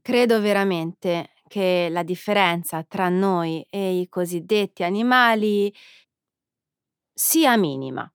Credo 0.01 0.39
veramente 0.41 1.31
che 1.47 1.87
la 1.89 2.03
differenza 2.03 2.83
tra 2.83 3.09
noi 3.09 3.65
e 3.69 3.99
i 3.99 4.07
cosiddetti 4.07 4.83
animali 4.83 5.73
sia 7.13 7.55
minima. 7.57 8.07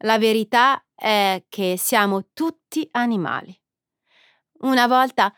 La 0.00 0.18
verità 0.18 0.84
è 0.94 1.44
che 1.48 1.76
siamo 1.78 2.28
tutti 2.32 2.86
animali. 2.92 3.58
Una 4.60 4.86
volta 4.86 5.34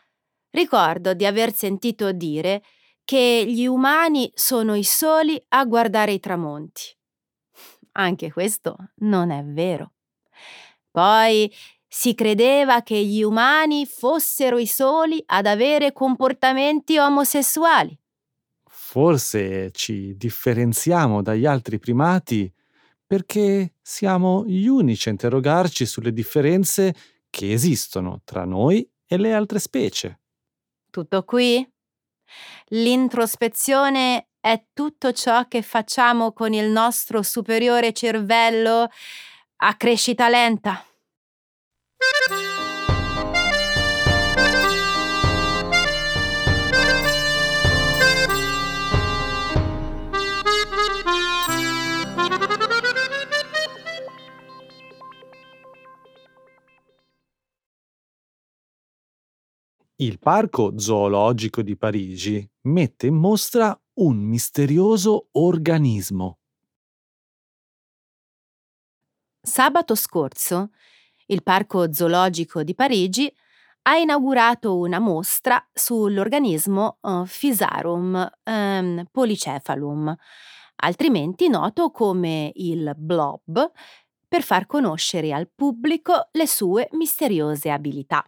ricordo 0.51 1.13
di 1.13 1.25
aver 1.25 1.53
sentito 1.53 2.11
dire 2.11 2.61
che 3.03 3.45
gli 3.47 3.65
umani 3.65 4.31
sono 4.35 4.75
i 4.75 4.83
soli 4.83 5.43
a 5.49 5.65
guardare 5.65 6.11
i 6.11 6.19
tramonti. 6.19 6.95
Anche 7.93 8.31
questo 8.31 8.75
non 8.97 9.31
è 9.31 9.43
vero. 9.43 9.93
Poi 10.91 11.51
si 11.87 12.13
credeva 12.13 12.83
che 12.83 13.03
gli 13.03 13.23
umani 13.23 13.85
fossero 13.87 14.59
i 14.59 14.67
soli 14.67 15.21
ad 15.25 15.47
avere 15.47 15.91
comportamenti 15.91 16.97
omosessuali. 16.99 17.97
Forse 18.63 19.71
ci 19.71 20.15
differenziamo 20.15 21.21
dagli 21.21 21.45
altri 21.45 21.79
primati 21.79 22.51
perché 23.05 23.73
siamo 23.81 24.45
gli 24.45 24.67
unici 24.67 25.09
a 25.09 25.11
interrogarci 25.11 25.85
sulle 25.87 26.13
differenze 26.13 26.93
che 27.29 27.51
esistono 27.51 28.21
tra 28.23 28.45
noi 28.45 28.87
e 29.07 29.17
le 29.17 29.33
altre 29.33 29.57
specie. 29.57 30.18
Tutto 30.99 31.23
qui? 31.23 31.65
L'introspezione 32.71 34.31
è 34.41 34.65
tutto 34.73 35.13
ciò 35.13 35.47
che 35.47 35.61
facciamo 35.61 36.33
con 36.33 36.51
il 36.51 36.69
nostro 36.69 37.21
superiore 37.21 37.93
cervello 37.93 38.89
a 39.61 39.75
crescita 39.77 40.27
lenta. 40.27 40.83
Il 60.01 60.17
Parco 60.17 60.79
zoologico 60.79 61.61
di 61.61 61.75
Parigi 61.75 62.49
mette 62.67 63.07
in 63.07 63.15
mostra 63.15 63.77
un 63.95 64.15
misterioso 64.15 65.27
organismo. 65.33 66.37
Sabato 69.41 69.95
scorso 69.95 70.69
il 71.25 71.43
Parco 71.43 71.91
zoologico 71.91 72.63
di 72.63 72.75
Parigi 72.75 73.29
ha 73.89 73.97
inaugurato 73.97 74.77
una 74.77 74.99
mostra 74.99 75.61
sull'organismo 75.73 76.99
uh, 77.01 77.25
Physarum 77.25 78.31
um, 78.45 79.03
polycephalum, 79.11 80.15
altrimenti 80.75 81.49
noto 81.49 81.91
come 81.91 82.53
il 82.55 82.93
blob, 82.95 83.69
per 84.29 84.43
far 84.43 84.65
conoscere 84.65 85.33
al 85.33 85.49
pubblico 85.53 86.29
le 86.31 86.47
sue 86.47 86.87
misteriose 86.93 87.69
abilità 87.69 88.23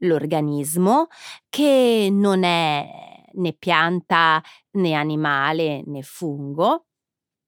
l'organismo 0.00 1.06
che 1.48 2.08
non 2.10 2.44
è 2.44 2.86
né 3.32 3.52
pianta 3.52 4.42
né 4.72 4.94
animale 4.94 5.82
né 5.86 6.02
fungo, 6.02 6.86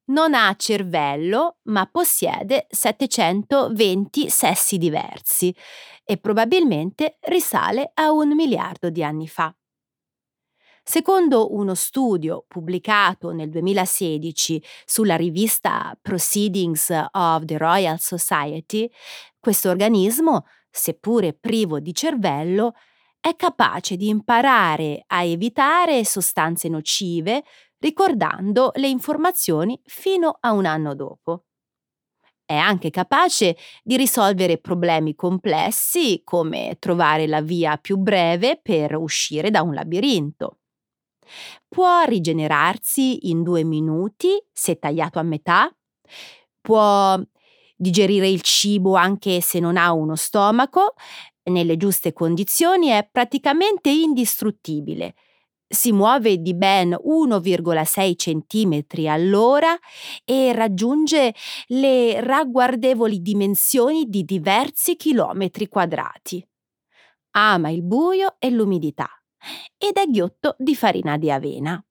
non 0.06 0.34
ha 0.34 0.54
cervello 0.56 1.58
ma 1.64 1.86
possiede 1.86 2.66
720 2.68 4.28
sessi 4.28 4.78
diversi 4.78 5.54
e 6.04 6.16
probabilmente 6.18 7.18
risale 7.22 7.90
a 7.94 8.12
un 8.12 8.34
miliardo 8.34 8.90
di 8.90 9.02
anni 9.04 9.28
fa. 9.28 9.54
Secondo 10.84 11.54
uno 11.54 11.74
studio 11.74 12.44
pubblicato 12.48 13.30
nel 13.30 13.48
2016 13.50 14.62
sulla 14.84 15.14
rivista 15.14 15.96
Proceedings 16.02 16.90
of 17.12 17.44
the 17.44 17.56
Royal 17.56 18.00
Society, 18.00 18.90
questo 19.38 19.70
organismo, 19.70 20.44
seppure 20.72 21.35
privo 21.35 21.80
di 21.80 21.94
cervello, 21.94 22.74
è 23.20 23.37
capace 23.37 23.96
di 23.96 24.08
imparare 24.08 25.04
a 25.06 25.22
evitare 25.22 26.04
sostanze 26.04 26.68
nocive 26.68 27.44
ricordando 27.78 28.72
le 28.76 28.88
informazioni 28.88 29.80
fino 29.85 30.38
a 30.40 30.52
un 30.52 30.66
anno 30.66 30.94
dopo. 30.94 31.44
È 32.44 32.54
anche 32.54 32.90
capace 32.90 33.56
di 33.82 33.96
risolvere 33.96 34.58
problemi 34.58 35.14
complessi 35.16 36.20
come 36.24 36.76
trovare 36.78 37.26
la 37.26 37.40
via 37.40 37.76
più 37.78 37.96
breve 37.96 38.61
per 38.62 38.94
uscire 38.96 39.50
da 39.50 39.62
un 39.62 39.74
labirinto. 39.74 40.58
Può 41.68 42.02
rigenerarsi 42.04 43.28
in 43.30 43.42
due 43.42 43.64
minuti 43.64 44.42
se 44.52 44.78
tagliato 44.78 45.18
a 45.18 45.22
metà, 45.22 45.74
può 46.61 47.18
digerire 47.76 48.28
il 48.28 48.42
cibo 48.42 48.94
anche 48.94 49.40
se 49.40 49.58
non 49.61 49.76
ha 49.76 49.92
uno 49.92 50.16
stomaco, 50.16 50.94
nelle 51.44 51.76
giuste 51.76 52.12
condizioni 52.12 52.88
è 52.88 53.08
praticamente 53.11 53.90
indistruttibile. 53.90 55.14
Si 55.66 55.90
muove 55.90 56.37
di 56.38 56.54
ben 56.54 56.90
1,6 56.90 58.14
cm 58.14 59.06
all'ora 59.06 59.76
e 60.24 60.52
raggiunge 60.52 61.35
le 61.68 62.20
ragguardevoli 62.20 63.22
dimensioni 63.22 64.04
di 64.04 64.24
diversi 64.24 64.96
chilometri 64.96 65.68
quadrati. 65.68 66.46
Ama 67.32 67.70
il 67.70 67.82
buio 67.82 68.37
e 68.38 68.50
l'umidità 68.50 69.08
ed 69.78 69.96
è 69.96 70.06
ghiotto 70.06 70.54
di 70.58 70.76
farina 70.76 71.16
di 71.16 71.30
avena. 71.30 71.82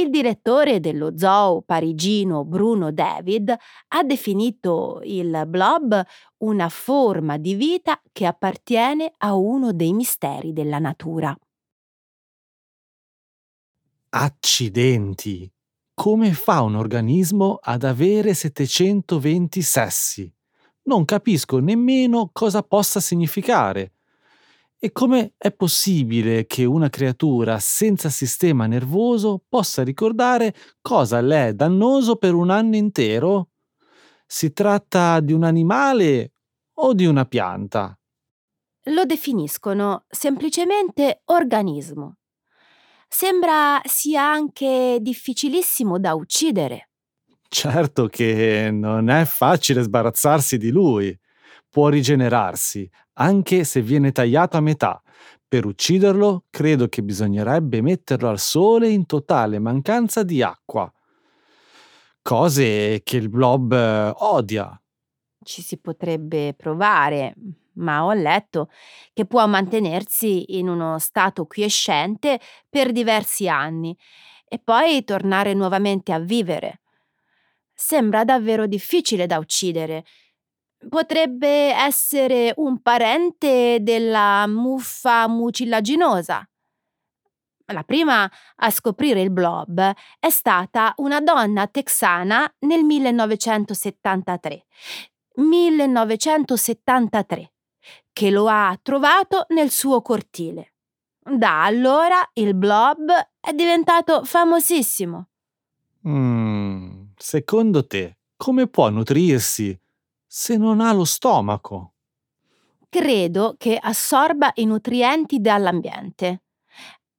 Il 0.00 0.08
direttore 0.08 0.80
dello 0.80 1.18
zoo 1.18 1.60
parigino 1.60 2.46
Bruno 2.46 2.90
David 2.90 3.54
ha 3.88 4.02
definito 4.02 5.02
il 5.04 5.44
blob 5.46 6.02
una 6.38 6.70
forma 6.70 7.36
di 7.36 7.52
vita 7.52 8.00
che 8.10 8.24
appartiene 8.24 9.12
a 9.18 9.34
uno 9.34 9.74
dei 9.74 9.92
misteri 9.92 10.54
della 10.54 10.78
natura. 10.78 11.36
Accidenti! 14.08 15.52
Come 15.92 16.32
fa 16.32 16.62
un 16.62 16.76
organismo 16.76 17.58
ad 17.60 17.84
avere 17.84 18.32
720 18.32 19.60
sessi? 19.60 20.34
Non 20.84 21.04
capisco 21.04 21.58
nemmeno 21.58 22.30
cosa 22.32 22.62
possa 22.62 23.00
significare. 23.00 23.92
E 24.82 24.92
come 24.92 25.34
è 25.36 25.52
possibile 25.52 26.46
che 26.46 26.64
una 26.64 26.88
creatura 26.88 27.58
senza 27.58 28.08
sistema 28.08 28.66
nervoso 28.66 29.44
possa 29.46 29.82
ricordare 29.82 30.54
cosa 30.80 31.20
le 31.20 31.48
è 31.48 31.52
dannoso 31.52 32.16
per 32.16 32.32
un 32.32 32.48
anno 32.48 32.76
intero? 32.76 33.50
Si 34.24 34.54
tratta 34.54 35.20
di 35.20 35.34
un 35.34 35.44
animale 35.44 36.32
o 36.78 36.94
di 36.94 37.04
una 37.04 37.26
pianta? 37.26 37.94
Lo 38.84 39.04
definiscono 39.04 40.06
semplicemente 40.08 41.20
organismo. 41.26 42.16
Sembra 43.06 43.82
sia 43.84 44.32
anche 44.32 44.96
difficilissimo 45.02 45.98
da 45.98 46.14
uccidere. 46.14 46.88
Certo 47.46 48.06
che 48.06 48.70
non 48.72 49.10
è 49.10 49.26
facile 49.26 49.82
sbarazzarsi 49.82 50.56
di 50.56 50.70
lui 50.70 51.14
può 51.70 51.88
rigenerarsi, 51.88 52.90
anche 53.14 53.64
se 53.64 53.80
viene 53.80 54.12
tagliato 54.12 54.56
a 54.56 54.60
metà. 54.60 55.00
Per 55.46 55.64
ucciderlo, 55.64 56.44
credo 56.50 56.88
che 56.88 57.02
bisognerebbe 57.02 57.80
metterlo 57.80 58.28
al 58.28 58.38
sole 58.38 58.88
in 58.88 59.06
totale 59.06 59.58
mancanza 59.58 60.22
di 60.22 60.42
acqua. 60.42 60.92
Cose 62.22 63.00
che 63.02 63.16
il 63.16 63.28
blob 63.28 63.72
eh, 63.72 64.12
odia. 64.16 64.80
Ci 65.42 65.62
si 65.62 65.78
potrebbe 65.78 66.54
provare, 66.54 67.34
ma 67.74 68.04
ho 68.04 68.12
letto 68.12 68.70
che 69.12 69.24
può 69.24 69.46
mantenersi 69.46 70.58
in 70.58 70.68
uno 70.68 70.98
stato 70.98 71.46
quiescente 71.46 72.38
per 72.68 72.92
diversi 72.92 73.48
anni 73.48 73.96
e 74.46 74.58
poi 74.58 75.02
tornare 75.04 75.54
nuovamente 75.54 76.12
a 76.12 76.18
vivere. 76.18 76.82
Sembra 77.72 78.24
davvero 78.24 78.66
difficile 78.66 79.26
da 79.26 79.38
uccidere 79.38 80.04
Potrebbe 80.88 81.72
essere 81.72 82.54
un 82.56 82.80
parente 82.80 83.78
della 83.80 84.46
muffa 84.46 85.28
mucillaginosa. 85.28 86.48
La 87.72 87.84
prima 87.84 88.28
a 88.56 88.70
scoprire 88.70 89.20
il 89.20 89.30
blob 89.30 89.92
è 90.18 90.30
stata 90.30 90.92
una 90.96 91.20
donna 91.20 91.68
texana 91.68 92.52
nel 92.60 92.82
1973. 92.82 94.66
1973 95.34 97.52
che 98.12 98.30
lo 98.30 98.48
ha 98.48 98.76
trovato 98.82 99.46
nel 99.50 99.70
suo 99.70 100.02
cortile. 100.02 100.72
Da 101.22 101.64
allora 101.64 102.28
il 102.34 102.54
blob 102.54 103.10
è 103.38 103.52
diventato 103.52 104.24
famosissimo. 104.24 105.28
Mm, 106.08 107.10
secondo 107.16 107.86
te, 107.86 108.16
come 108.36 108.66
può 108.66 108.88
nutrirsi 108.88 109.79
se 110.32 110.56
non 110.56 110.80
ha 110.80 110.92
lo 110.92 111.04
stomaco? 111.04 111.94
Credo 112.88 113.56
che 113.58 113.76
assorba 113.80 114.52
i 114.54 114.64
nutrienti 114.64 115.40
dall'ambiente. 115.40 116.42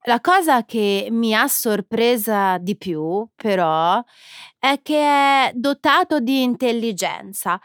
La 0.06 0.22
cosa 0.22 0.64
che 0.64 1.10
mi 1.12 1.36
ha 1.36 1.48
sorpresa 1.50 2.58
di 2.58 2.78
più, 2.78 3.28
però, 3.36 4.02
è 4.58 4.80
che 4.82 4.98
è 4.98 5.52
dotato 5.54 6.22
di 6.22 6.42
intelligenza. 6.42 7.60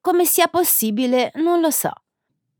Come 0.00 0.24
sia 0.24 0.48
possibile, 0.48 1.30
non 1.34 1.60
lo 1.60 1.70
so. 1.70 1.92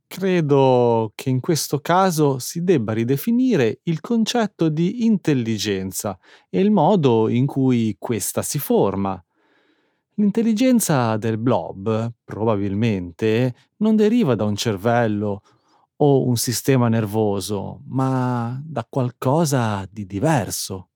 Credo 0.09 1.12
che 1.14 1.31
in 1.31 1.40
questo 1.40 1.81
caso 1.81 2.38
si 2.38 2.62
debba 2.62 2.92
ridefinire 2.92 3.81
il 3.85 4.01
concetto 4.01 4.69
di 4.69 5.05
intelligenza 5.05 6.19
e 6.49 6.61
il 6.61 6.71
modo 6.71 7.29
in 7.29 7.47
cui 7.47 7.97
questa 7.99 8.42
si 8.42 8.59
forma. 8.61 9.21
L'intelligenza 10.18 11.18
del 11.18 11.37
blob 11.37 12.11
probabilmente 12.24 13.55
non 13.79 13.96
deriva 13.96 14.35
da 14.35 14.44
un 14.44 14.57
cervello 14.57 15.42
o 15.96 16.26
un 16.26 16.37
sistema 16.38 16.88
nervoso, 16.88 17.83
ma 17.88 18.59
da 18.64 18.87
qualcosa 18.88 19.87
di 19.90 20.07
diverso. 20.07 20.88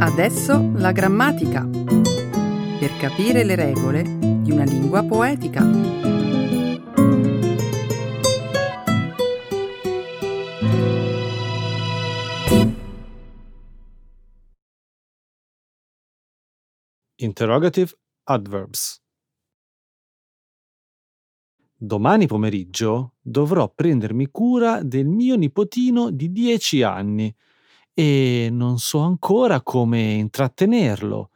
Adesso 0.00 0.72
la 0.74 0.90
grammatica. 0.90 1.64
Per 1.64 2.96
capire 2.98 3.44
le 3.44 3.54
regole 3.54 4.02
di 4.42 4.50
una 4.50 4.64
lingua 4.64 5.04
poetica. 5.04 6.21
Interrogative 17.22 17.92
Adverbs. 18.24 19.00
Domani 21.72 22.26
pomeriggio 22.26 23.14
dovrò 23.20 23.68
prendermi 23.68 24.28
cura 24.28 24.82
del 24.82 25.06
mio 25.06 25.36
nipotino 25.36 26.10
di 26.10 26.32
10 26.32 26.82
anni 26.82 27.32
e 27.94 28.48
non 28.50 28.78
so 28.78 28.98
ancora 28.98 29.62
come 29.62 30.00
intrattenerlo. 30.14 31.30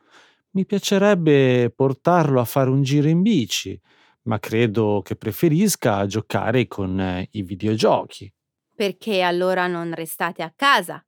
Mi 0.50 0.66
piacerebbe 0.66 1.70
portarlo 1.70 2.40
a 2.40 2.44
fare 2.44 2.70
un 2.70 2.82
giro 2.82 3.08
in 3.08 3.22
bici, 3.22 3.80
ma 4.22 4.40
credo 4.40 5.02
che 5.04 5.14
preferisca 5.14 6.04
giocare 6.06 6.66
con 6.66 6.98
eh, 6.98 7.28
i 7.32 7.42
videogiochi. 7.42 8.32
Perché 8.74 9.22
allora 9.22 9.68
non 9.68 9.94
restate 9.94 10.42
a 10.42 10.52
casa? 10.54 11.04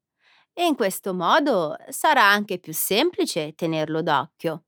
E 0.53 0.67
in 0.67 0.77
questo 0.77 1.15
modo 1.15 1.77
sarà 1.89 2.25
anche 2.25 2.59
più 2.59 2.73
semplice 2.73 3.55
tenerlo 3.55 4.03
d'occhio. 4.03 4.65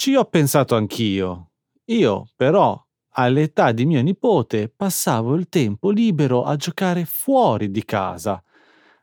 Ci 0.00 0.14
ho 0.14 0.24
pensato 0.26 0.76
anch'io. 0.76 1.50
Io, 1.86 2.28
però, 2.36 2.80
all'età 3.14 3.72
di 3.72 3.84
mio 3.84 4.00
nipote, 4.00 4.68
passavo 4.68 5.34
il 5.34 5.48
tempo 5.48 5.90
libero 5.90 6.44
a 6.44 6.54
giocare 6.54 7.04
fuori 7.04 7.72
di 7.72 7.84
casa, 7.84 8.40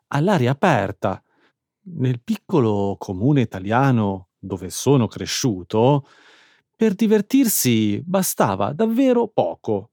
all'aria 0.08 0.52
aperta. 0.52 1.22
Nel 1.98 2.22
piccolo 2.24 2.96
comune 2.98 3.42
italiano 3.42 4.30
dove 4.40 4.70
sono 4.70 5.08
cresciuto, 5.08 6.08
per 6.74 6.94
divertirsi 6.94 8.02
bastava 8.02 8.72
davvero 8.72 9.28
poco. 9.28 9.90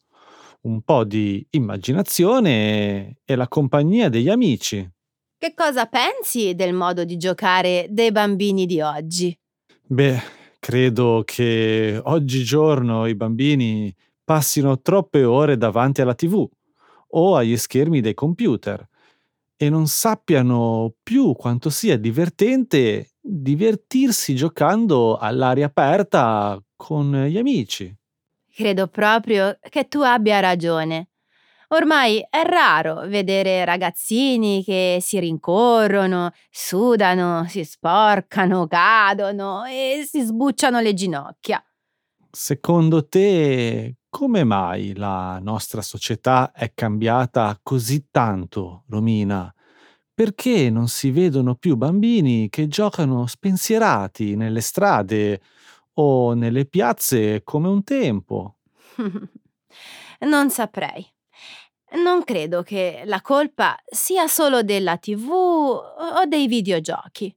Un 0.61 0.83
po' 0.83 1.03
di 1.03 1.45
immaginazione 1.51 3.17
e 3.25 3.35
la 3.35 3.49
compagnia 3.49 4.09
degli 4.09 4.29
amici. 4.29 4.89
Che 5.37 5.53
cosa 5.53 5.87
pensi 5.87 6.55
del 6.55 6.73
modo 6.73 7.03
di 7.03 7.17
giocare 7.17 7.89
dei 7.91 8.13
bambini 8.13 8.67
di 8.67 8.81
oggi? 8.81 9.37
Beh, 9.85 10.42
credo 10.63 11.25
che 11.25 12.01
oggigiorno 12.01 13.07
i 13.07 13.17
bambini 13.17 13.93
passino 14.23 14.81
troppe 14.81 15.25
ore 15.25 15.57
davanti 15.57 16.01
alla 16.03 16.15
TV 16.15 16.49
o 17.15 17.35
agli 17.35 17.57
schermi 17.57 18.01
dei 18.01 18.15
computer 18.15 18.89
e 19.57 19.69
non 19.69 19.89
sappiano 19.89 20.95
più 21.03 21.33
quanto 21.35 21.69
sia 21.69 21.99
divertente 21.99 23.15
divertirsi 23.21 24.37
giocando 24.37 25.17
all'aria 25.17 25.67
aperta 25.67 26.63
con 26.77 27.25
gli 27.25 27.39
amici. 27.39 27.93
Credo 28.55 28.87
proprio 28.87 29.59
che 29.69 29.89
tu 29.89 29.99
abbia 30.03 30.39
ragione. 30.39 31.09
Ormai 31.73 32.23
è 32.29 32.43
raro 32.45 33.07
vedere 33.07 33.65
ragazzini 33.65 34.63
che 34.63 34.99
si 35.01 35.19
rincorrono, 35.19 36.33
sudano, 36.51 37.47
si 37.49 37.65
sporcano, 37.65 38.67
cadono 38.67 39.65
e 39.65 40.07
si 40.07 40.21
sbucciano 40.21 40.81
le 40.81 40.93
ginocchia. 40.93 41.65
Secondo 42.31 43.09
te, 43.09 43.97
come 44.11 44.45
mai 44.45 44.95
la 44.95 45.39
nostra 45.41 45.81
società 45.81 46.53
è 46.53 46.73
cambiata 46.75 47.59
così 47.63 48.09
tanto, 48.11 48.85
Romina? 48.89 49.53
Perché 50.13 50.69
non 50.69 50.89
si 50.89 51.11
vedono 51.11 51.55
più 51.55 51.77
bambini 51.77 52.51
che 52.51 52.69
giocano 52.69 53.27
spensierati 53.27 54.37
nelle 54.37 54.61
strade 54.61 55.41
o 55.95 56.35
nelle 56.35 56.67
piazze 56.67 57.43
come 57.43 57.69
un 57.69 57.83
tempo? 57.83 58.57
non 60.21 60.51
saprei. 60.51 61.12
Non 61.95 62.25
credo 62.25 62.63
che 62.63 63.03
la 63.05 63.21
colpa 63.21 63.77
sia 63.85 64.27
solo 64.27 64.63
della 64.63 64.97
TV 64.97 65.31
o 65.31 66.25
dei 66.27 66.47
videogiochi. 66.47 67.35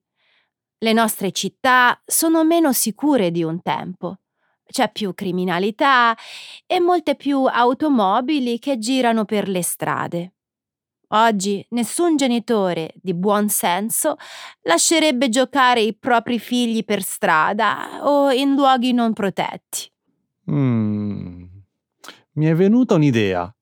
Le 0.78 0.94
nostre 0.94 1.32
città 1.32 2.02
sono 2.06 2.44
meno 2.44 2.72
sicure 2.72 3.32
di 3.32 3.44
un 3.44 3.62
tempo. 3.62 4.20
C'è 4.66 4.92
più 4.92 5.14
criminalità 5.14 6.16
e 6.66 6.80
molte 6.80 7.16
più 7.16 7.46
automobili 7.46 8.60
che 8.60 8.78
girano 8.78 9.26
per 9.26 9.48
le 9.48 9.62
strade. 9.62 10.34
Oggi 11.10 11.66
nessun 11.70 12.18
genitore 12.18 12.94
di 12.96 13.14
buon 13.14 13.48
senso 13.50 14.18
lascerebbe 14.62 15.30
giocare 15.30 15.82
i 15.82 15.96
propri 15.96 16.40
figli 16.40 16.84
per 16.84 17.04
strada 17.04 18.06
o 18.06 18.32
in 18.32 18.56
luoghi 18.56 18.92
non 18.92 19.14
protetti. 19.14 19.92
Mm. 20.52 21.44
Mi 22.34 22.46
è 22.48 22.56
venuta 22.56 22.96
un'idea. 22.96 23.55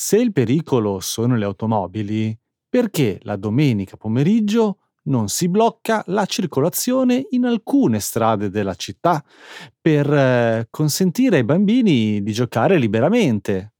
Se 0.00 0.16
il 0.16 0.32
pericolo 0.32 1.00
sono 1.00 1.34
le 1.34 1.44
automobili, 1.44 2.38
perché 2.68 3.18
la 3.22 3.34
domenica 3.34 3.96
pomeriggio 3.96 4.78
non 5.06 5.28
si 5.28 5.48
blocca 5.48 6.04
la 6.06 6.24
circolazione 6.24 7.26
in 7.30 7.44
alcune 7.44 7.98
strade 7.98 8.48
della 8.48 8.76
città 8.76 9.20
per 9.80 10.08
eh, 10.08 10.68
consentire 10.70 11.38
ai 11.38 11.44
bambini 11.44 12.22
di 12.22 12.32
giocare 12.32 12.78
liberamente? 12.78 13.72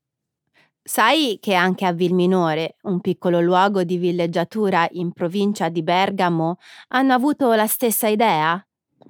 Sai 0.83 1.39
che 1.41 1.55
anche 1.55 1.87
a 1.87 1.93
Vilminore, 1.93 2.79
un 2.83 3.01
piccolo 3.01 3.41
luogo 3.41 3.85
di 3.85 3.97
villeggiatura 3.97 4.89
in 4.91 5.13
provincia 5.13 5.69
di 5.69 5.85
Bergamo, 5.85 6.59
hanno 6.89 7.13
avuto 7.13 7.53
la 7.53 7.69
stessa 7.69 8.09
idea? 8.09 8.61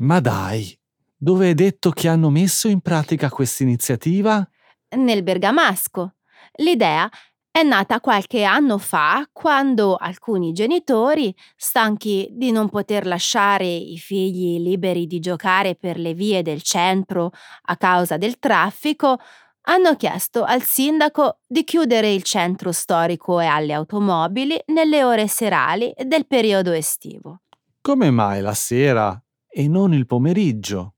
Ma 0.00 0.20
dai, 0.20 0.78
dove 1.16 1.46
hai 1.46 1.54
detto 1.54 1.88
che 1.88 2.06
hanno 2.06 2.28
messo 2.28 2.68
in 2.68 2.82
pratica 2.82 3.30
questa 3.30 3.62
iniziativa? 3.62 4.46
Nel 4.90 5.22
Bergamasco. 5.22 6.12
L'idea 6.60 7.08
è 7.50 7.62
nata 7.62 8.00
qualche 8.00 8.44
anno 8.44 8.78
fa 8.78 9.28
quando 9.32 9.96
alcuni 9.96 10.52
genitori, 10.52 11.34
stanchi 11.56 12.28
di 12.30 12.52
non 12.52 12.68
poter 12.68 13.06
lasciare 13.06 13.66
i 13.66 13.98
figli 13.98 14.60
liberi 14.62 15.06
di 15.06 15.18
giocare 15.18 15.74
per 15.74 15.98
le 15.98 16.14
vie 16.14 16.42
del 16.42 16.62
centro 16.62 17.32
a 17.62 17.76
causa 17.76 18.16
del 18.16 18.38
traffico, 18.38 19.18
hanno 19.62 19.96
chiesto 19.96 20.44
al 20.44 20.62
sindaco 20.62 21.40
di 21.46 21.64
chiudere 21.64 22.12
il 22.12 22.22
centro 22.22 22.72
storico 22.72 23.40
e 23.40 23.46
alle 23.46 23.72
automobili 23.72 24.56
nelle 24.66 25.04
ore 25.04 25.26
serali 25.26 25.92
del 26.04 26.26
periodo 26.26 26.72
estivo. 26.72 27.40
Come 27.80 28.10
mai 28.10 28.40
la 28.40 28.54
sera 28.54 29.20
e 29.48 29.68
non 29.68 29.92
il 29.92 30.06
pomeriggio? 30.06 30.94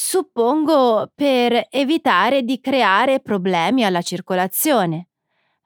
Suppongo 0.00 1.10
per 1.12 1.66
evitare 1.70 2.44
di 2.44 2.60
creare 2.60 3.18
problemi 3.18 3.84
alla 3.84 4.00
circolazione. 4.00 5.08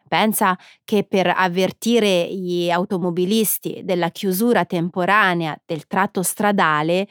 Pensa 0.09 0.59
che 0.85 1.05
per 1.05 1.27
avvertire 1.37 2.33
gli 2.33 2.71
automobilisti 2.71 3.83
della 3.85 4.09
chiusura 4.09 4.65
temporanea 4.65 5.55
del 5.67 5.87
tratto 5.87 6.23
stradale, 6.23 7.09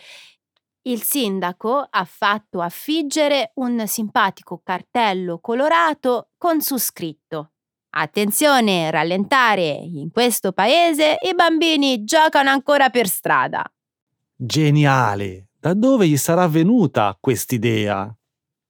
il 0.87 1.03
sindaco 1.03 1.85
ha 1.87 2.05
fatto 2.05 2.59
affiggere 2.59 3.51
un 3.57 3.85
simpatico 3.85 4.59
cartello 4.63 5.37
colorato 5.37 6.29
con 6.39 6.59
su 6.59 6.79
scritto 6.79 7.51
Attenzione, 7.91 8.89
rallentare, 8.89 9.67
in 9.67 10.09
questo 10.09 10.53
paese 10.53 11.19
i 11.21 11.35
bambini 11.35 12.03
giocano 12.03 12.49
ancora 12.49 12.89
per 12.89 13.07
strada. 13.07 13.63
Geniale! 14.35 15.50
Da 15.61 15.75
dove 15.75 16.07
gli 16.07 16.17
sarà 16.17 16.47
venuta 16.47 17.15
quest'idea? 17.21 18.11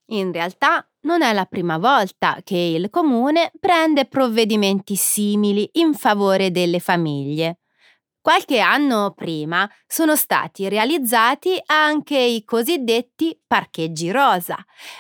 In 0.10 0.34
realtà 0.34 0.86
non 1.04 1.22
è 1.22 1.32
la 1.32 1.46
prima 1.46 1.78
volta 1.78 2.42
che 2.44 2.58
il 2.58 2.90
comune 2.90 3.54
prende 3.62 4.08
provvedimenti 4.08 4.98
simili 4.98 5.70
in 5.76 5.94
favore 5.94 6.52
delle 6.52 6.80
famiglie. 6.82 7.60
Qualche 8.20 8.60
anno 8.60 9.14
prima 9.16 9.70
sono 9.88 10.18
stati 10.18 10.68
realizzati 10.68 11.58
anche 11.68 12.18
i 12.18 12.44
cosiddetti 12.44 13.40
parcheggi 13.48 14.12
rosa, 14.12 14.58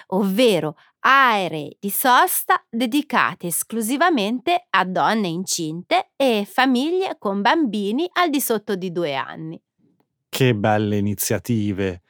ovvero 0.07 0.77
aree 0.99 1.75
di 1.77 1.89
sosta 1.89 2.65
dedicate 2.69 3.47
esclusivamente 3.47 4.67
a 4.69 4.85
donne 4.85 5.27
incinte 5.27 6.13
e 6.15 6.47
famiglie 6.49 7.17
con 7.19 7.41
bambini 7.41 8.09
al 8.13 8.29
di 8.29 8.39
sotto 8.39 8.75
di 8.75 8.93
due 8.93 9.13
anni. 9.13 9.61
Che 10.33 10.55
belle 10.55 10.95
iniziative! 10.95 12.03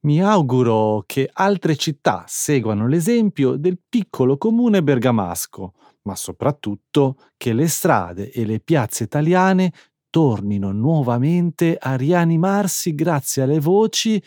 Mi 0.00 0.20
auguro 0.20 1.04
che 1.06 1.30
altre 1.32 1.76
città 1.76 2.24
seguano 2.26 2.88
l'esempio 2.88 3.54
del 3.54 3.78
piccolo 3.88 4.36
comune 4.36 4.82
bergamasco, 4.82 5.74
ma 6.02 6.16
soprattutto 6.16 7.16
che 7.36 7.52
le 7.52 7.68
strade 7.68 8.32
e 8.32 8.44
le 8.44 8.58
piazze 8.58 9.04
italiane 9.04 9.72
tornino 10.10 10.72
nuovamente 10.72 11.76
a 11.78 11.94
rianimarsi 11.94 12.96
grazie 12.96 13.42
alle 13.42 13.60
voci 13.60 14.20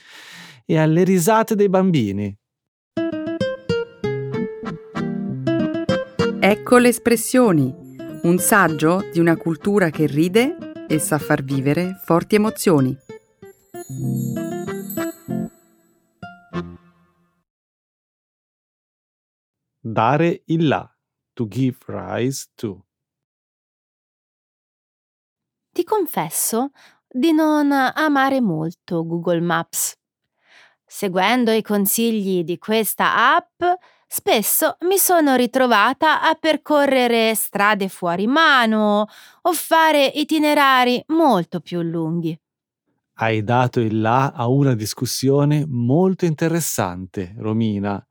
e 0.66 0.78
alle 0.78 1.04
risate 1.04 1.54
dei 1.54 1.68
bambini. 1.68 2.34
Ecco 6.40 6.78
le 6.78 6.88
espressioni, 6.88 7.76
un 8.24 8.38
saggio 8.38 9.04
di 9.12 9.20
una 9.20 9.36
cultura 9.36 9.90
che 9.90 10.06
ride 10.06 10.56
e 10.88 11.00
sa 11.00 11.18
far 11.18 11.44
vivere 11.44 12.00
forti 12.02 12.36
emozioni. 12.36 12.98
Dare 19.84 20.44
il 20.46 20.68
là, 20.68 20.90
to 21.34 21.48
give 21.48 21.78
rise 21.88 22.48
to. 22.56 22.86
Ti 25.74 25.84
confesso 25.84 26.72
di 27.08 27.34
non 27.34 27.72
amare 27.72 28.42
molto 28.42 29.06
Google 29.06 29.42
Maps. 29.42 29.94
Seguendo 30.86 31.52
i 31.52 31.62
consigli 31.62 32.44
di 32.44 32.58
questa 32.58 33.36
app, 33.36 33.64
spesso 34.08 34.78
mi 34.82 34.98
sono 34.98 35.36
ritrovata 35.36 36.22
a 36.22 36.36
percorrere 36.36 37.34
strade 37.34 37.90
fuori 37.90 38.28
mano 38.28 39.08
o 39.42 39.54
fare 39.54 40.06
itinerari 40.06 41.04
molto 41.08 41.60
più 41.60 41.82
lunghi. 41.82 42.38
Hai 43.22 43.44
dato 43.44 43.80
il 43.80 44.02
là 44.02 44.32
a 44.32 44.48
una 44.48 44.74
discussione 44.74 45.64
molto 45.68 46.26
interessante, 46.26 47.36
Romina. 47.38 48.04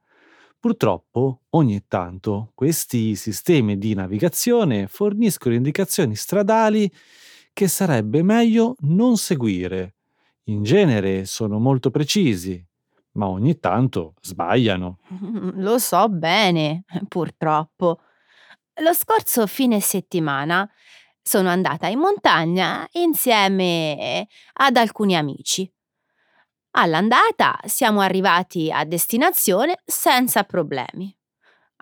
Purtroppo, 0.56 1.40
ogni 1.50 1.82
tanto, 1.88 2.52
questi 2.54 3.16
sistemi 3.16 3.76
di 3.76 3.92
navigazione 3.94 4.86
forniscono 4.86 5.56
indicazioni 5.56 6.14
stradali 6.14 6.88
che 7.52 7.66
sarebbe 7.66 8.22
meglio 8.22 8.76
non 8.82 9.16
seguire. 9.16 9.96
In 10.44 10.62
genere 10.62 11.24
sono 11.24 11.58
molto 11.58 11.90
precisi, 11.90 12.64
ma 13.14 13.26
ogni 13.26 13.58
tanto 13.58 14.14
sbagliano. 14.20 15.00
Lo 15.56 15.78
so 15.78 16.08
bene, 16.08 16.84
purtroppo. 17.08 17.98
Lo 18.80 18.94
scorso 18.94 19.48
fine 19.48 19.80
settimana 19.80 20.70
sono 21.22 21.48
andata 21.48 21.86
in 21.86 21.98
montagna 21.98 22.86
insieme 22.92 24.26
ad 24.54 24.76
alcuni 24.76 25.16
amici. 25.16 25.70
All'andata 26.72 27.58
siamo 27.64 28.00
arrivati 28.00 28.70
a 28.70 28.84
destinazione 28.84 29.80
senza 29.84 30.44
problemi. 30.44 31.14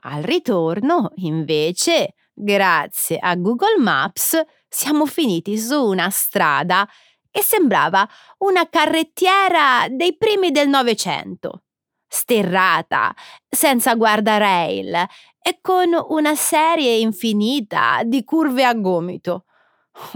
Al 0.02 0.22
ritorno, 0.22 1.10
invece, 1.16 2.14
grazie 2.32 3.18
a 3.18 3.34
Google 3.36 3.78
Maps, 3.78 4.40
siamo 4.68 5.06
finiti 5.06 5.58
su 5.58 5.82
una 5.84 6.08
strada 6.10 6.88
che 7.30 7.42
sembrava 7.42 8.08
una 8.38 8.68
carrettiera 8.68 9.86
dei 9.90 10.16
primi 10.16 10.50
del 10.50 10.68
Novecento. 10.68 11.62
sterrata, 12.10 13.14
senza 13.48 13.94
guardrail 13.94 15.06
e 15.48 15.60
con 15.62 15.88
una 16.08 16.34
serie 16.34 16.98
infinita 16.98 18.02
di 18.04 18.22
curve 18.22 18.64
a 18.66 18.74
gomito. 18.74 19.46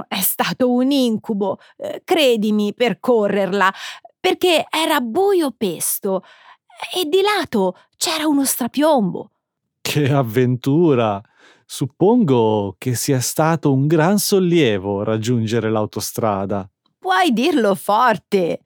È 0.06 0.20
stato 0.20 0.70
un 0.70 0.90
incubo, 0.90 1.58
eh, 1.78 2.02
credimi, 2.04 2.74
percorrerla, 2.74 3.72
perché 4.20 4.66
era 4.68 5.00
buio 5.00 5.54
pesto 5.56 6.22
e 6.94 7.06
di 7.06 7.22
lato 7.22 7.78
c'era 7.96 8.26
uno 8.26 8.44
strapiombo. 8.44 9.30
Che 9.80 10.12
avventura! 10.12 11.18
Suppongo 11.64 12.74
che 12.76 12.94
sia 12.94 13.20
stato 13.20 13.72
un 13.72 13.86
gran 13.86 14.18
sollievo 14.18 15.02
raggiungere 15.02 15.70
l'autostrada. 15.70 16.68
Puoi 16.98 17.32
dirlo 17.32 17.74
forte. 17.74 18.60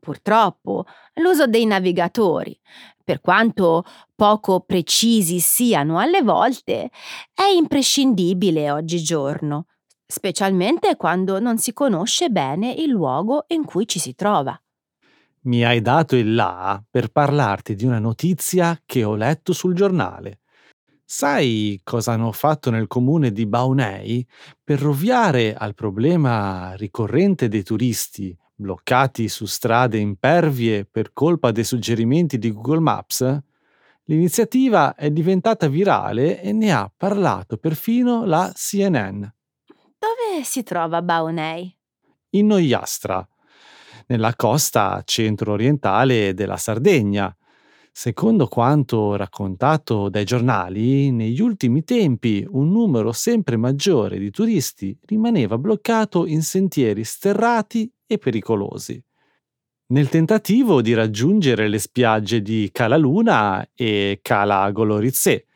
Purtroppo, 0.00 0.86
l'uso 1.16 1.46
dei 1.46 1.66
navigatori, 1.66 2.58
per 3.08 3.22
quanto 3.22 3.84
poco 4.14 4.60
precisi 4.60 5.40
siano 5.40 5.98
alle 5.98 6.20
volte, 6.20 6.90
è 7.32 7.44
imprescindibile 7.44 8.70
oggigiorno, 8.70 9.64
specialmente 10.06 10.94
quando 10.96 11.40
non 11.40 11.56
si 11.56 11.72
conosce 11.72 12.28
bene 12.28 12.70
il 12.70 12.90
luogo 12.90 13.46
in 13.48 13.64
cui 13.64 13.88
ci 13.88 13.98
si 13.98 14.14
trova. 14.14 14.60
Mi 15.44 15.64
hai 15.64 15.80
dato 15.80 16.16
il 16.16 16.34
là 16.34 16.84
per 16.90 17.08
parlarti 17.08 17.74
di 17.74 17.86
una 17.86 17.98
notizia 17.98 18.78
che 18.84 19.04
ho 19.04 19.14
letto 19.14 19.54
sul 19.54 19.72
giornale. 19.72 20.40
Sai 21.02 21.80
cosa 21.82 22.12
hanno 22.12 22.32
fatto 22.32 22.68
nel 22.68 22.88
comune 22.88 23.32
di 23.32 23.46
Baunei 23.46 24.26
per 24.62 24.84
ovviare 24.86 25.54
al 25.54 25.72
problema 25.72 26.74
ricorrente 26.74 27.48
dei 27.48 27.62
turisti 27.62 28.36
bloccati 28.58 29.28
su 29.28 29.46
strade 29.46 29.98
impervie 29.98 30.84
per 30.84 31.12
colpa 31.12 31.52
dei 31.52 31.62
suggerimenti 31.62 32.38
di 32.38 32.52
Google 32.52 32.80
Maps? 32.80 33.38
L'iniziativa 34.04 34.96
è 34.96 35.10
diventata 35.10 35.68
virale 35.68 36.42
e 36.42 36.52
ne 36.52 36.72
ha 36.72 36.90
parlato 36.94 37.56
perfino 37.56 38.24
la 38.24 38.50
CNN. 38.52 39.20
Dove 39.20 40.42
si 40.42 40.64
trova 40.64 41.00
Baunei? 41.02 41.72
In 42.30 42.46
Noiastra, 42.46 43.26
nella 44.06 44.34
costa 44.34 45.02
centro-orientale 45.04 46.34
della 46.34 46.56
Sardegna, 46.56 47.32
Secondo 48.00 48.46
quanto 48.46 49.16
raccontato 49.16 50.08
dai 50.08 50.24
giornali, 50.24 51.10
negli 51.10 51.40
ultimi 51.40 51.82
tempi 51.82 52.46
un 52.48 52.70
numero 52.70 53.10
sempre 53.10 53.56
maggiore 53.56 54.20
di 54.20 54.30
turisti 54.30 54.96
rimaneva 55.04 55.58
bloccato 55.58 56.24
in 56.24 56.42
sentieri 56.42 57.02
sterrati 57.02 57.92
e 58.08 58.18
pericolosi. 58.18 59.00
Nel 59.90 60.08
tentativo 60.08 60.82
di 60.82 60.92
raggiungere 60.94 61.68
le 61.68 61.78
spiagge 61.78 62.42
di 62.42 62.68
Cala 62.72 62.96
Luna 62.96 63.70
e 63.74 64.18
Cala 64.20 64.68
Golorizze, 64.72 65.46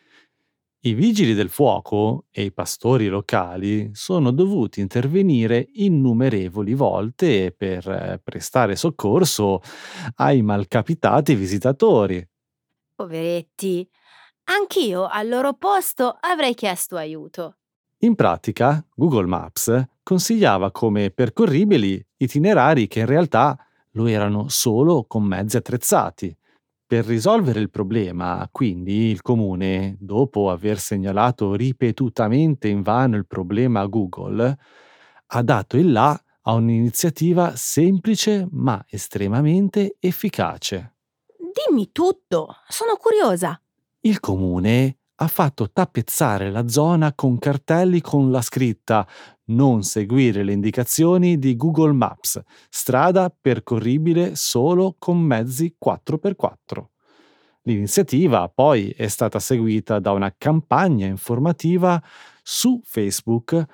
i 0.85 0.95
vigili 0.95 1.35
del 1.35 1.49
fuoco 1.49 2.25
e 2.31 2.43
i 2.43 2.53
pastori 2.53 3.07
locali 3.07 3.91
sono 3.93 4.33
dovuti 4.33 4.81
intervenire 4.81 5.69
innumerevoli 5.75 6.75
volte 6.75 7.53
per 7.53 8.21
prestare 8.25 8.75
soccorso 8.75 9.61
ai 10.17 10.43
malcapitati 10.43 11.35
visitatori. 11.35 12.29
Poveretti. 12.95 13.89
Anch'io 14.45 15.07
al 15.07 15.29
loro 15.29 15.55
posto 15.55 16.17
avrei 16.19 16.55
chiesto 16.55 16.97
aiuto. 16.97 17.59
In 18.05 18.17
pratica, 18.17 18.85
Google 18.97 19.27
Maps 19.27 19.87
consigliava 20.03 20.73
come 20.73 21.11
percorribili 21.11 22.05
itinerari 22.17 22.89
che 22.89 23.01
in 23.01 23.07
realtà 23.07 23.57
lo 23.93 24.07
erano 24.09 24.49
solo 24.49 25.05
con 25.05 25.23
mezzi 25.23 25.57
attrezzati. 25.57 26.37
Per 26.85 27.05
risolvere 27.05 27.61
il 27.61 27.71
problema, 27.71 28.49
quindi, 28.51 29.11
il 29.11 29.23
comune, 29.23 29.97
dopo 30.01 30.51
aver 30.51 30.81
segnalato 30.81 31.55
ripetutamente 31.55 32.67
invano 32.67 33.17
il 33.17 33.27
problema 33.27 33.83
a 33.83 33.87
Google, 33.87 34.59
ha 35.27 35.43
dato 35.43 35.77
il 35.77 35.93
là 35.93 36.21
a 36.43 36.55
un'iniziativa 36.55 37.55
semplice 37.55 38.49
ma 38.51 38.85
estremamente 38.89 39.95
efficace. 40.01 40.95
Dimmi 41.39 41.93
tutto, 41.93 42.57
sono 42.67 42.97
curiosa. 42.97 43.59
Il 44.01 44.19
comune 44.19 44.97
ha 45.23 45.29
fatto 45.29 45.71
tappezzare 45.71 46.51
la 46.51 46.67
zona 46.67 47.15
con 47.15 47.39
cartelli 47.39 48.01
con 48.01 48.33
la 48.33 48.43
scritta 48.43 49.07
Non 49.47 49.85
seguire 49.85 50.43
le 50.43 50.53
indicazioni 50.53 51.39
di 51.39 51.57
Google 51.57 51.93
Maps, 51.93 52.41
strada 52.69 53.31
percorribile 53.31 54.35
solo 54.35 54.97
con 54.99 55.21
mezzi 55.21 55.77
4x4. 55.83 56.85
L'iniziativa 57.63 58.49
poi 58.49 58.91
è 58.91 59.07
stata 59.07 59.39
seguita 59.39 60.01
da 60.01 60.11
una 60.11 60.35
campagna 60.37 61.07
informativa 61.07 62.03
su 62.43 62.81
Facebook 62.83 63.65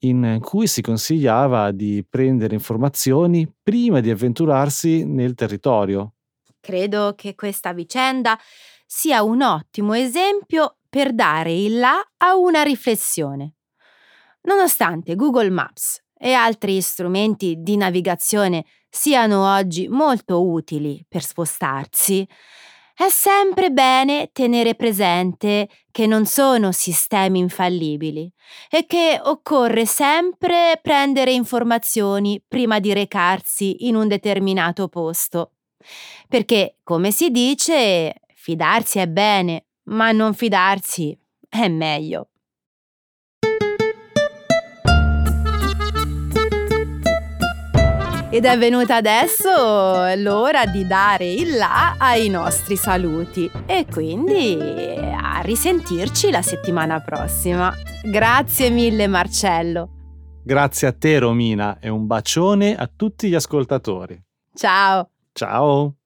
in 0.00 0.38
cui 0.40 0.68
si 0.68 0.82
consigliava 0.82 1.72
di 1.72 2.06
prendere 2.08 2.54
informazioni 2.54 3.52
prima 3.60 3.98
di 3.98 4.10
avventurarsi 4.10 5.04
nel 5.04 5.34
territorio. 5.34 6.12
Credo 6.60 7.14
che 7.16 7.34
questa 7.34 7.72
vicenda 7.72 8.38
sia 8.86 9.22
un 9.22 9.42
ottimo 9.42 9.94
esempio 9.94 10.78
per 10.88 11.12
dare 11.12 11.52
il 11.52 11.78
là 11.78 12.00
a 12.18 12.36
una 12.36 12.62
riflessione. 12.62 13.56
Nonostante 14.42 15.16
Google 15.16 15.50
Maps 15.50 16.02
e 16.16 16.32
altri 16.32 16.80
strumenti 16.80 17.56
di 17.58 17.76
navigazione 17.76 18.64
siano 18.88 19.52
oggi 19.52 19.88
molto 19.88 20.48
utili 20.48 21.04
per 21.06 21.22
spostarsi, 21.22 22.26
è 22.98 23.10
sempre 23.10 23.70
bene 23.70 24.30
tenere 24.32 24.74
presente 24.74 25.68
che 25.90 26.06
non 26.06 26.24
sono 26.24 26.72
sistemi 26.72 27.40
infallibili 27.40 28.32
e 28.70 28.86
che 28.86 29.20
occorre 29.22 29.84
sempre 29.84 30.78
prendere 30.80 31.32
informazioni 31.32 32.42
prima 32.48 32.78
di 32.78 32.94
recarsi 32.94 33.86
in 33.86 33.96
un 33.96 34.08
determinato 34.08 34.88
posto. 34.88 35.50
Perché, 36.26 36.78
come 36.82 37.10
si 37.10 37.30
dice, 37.30 38.14
fidarsi 38.46 39.00
è 39.00 39.08
bene, 39.08 39.64
ma 39.86 40.12
non 40.12 40.32
fidarsi 40.32 41.18
è 41.48 41.66
meglio. 41.66 42.28
Ed 48.30 48.44
è 48.44 48.56
venuta 48.56 48.94
adesso 48.94 49.48
l'ora 50.16 50.64
di 50.64 50.86
dare 50.86 51.26
il 51.26 51.56
là 51.56 51.96
ai 51.98 52.28
nostri 52.28 52.76
saluti 52.76 53.50
e 53.66 53.84
quindi 53.90 54.56
a 54.56 55.40
risentirci 55.40 56.30
la 56.30 56.42
settimana 56.42 57.00
prossima. 57.00 57.74
Grazie 58.04 58.70
mille 58.70 59.08
Marcello. 59.08 59.88
Grazie 60.44 60.86
a 60.86 60.92
te 60.92 61.18
Romina 61.18 61.80
e 61.80 61.88
un 61.88 62.06
bacione 62.06 62.76
a 62.76 62.88
tutti 62.94 63.28
gli 63.28 63.34
ascoltatori. 63.34 64.22
Ciao. 64.54 65.10
Ciao! 65.32 65.96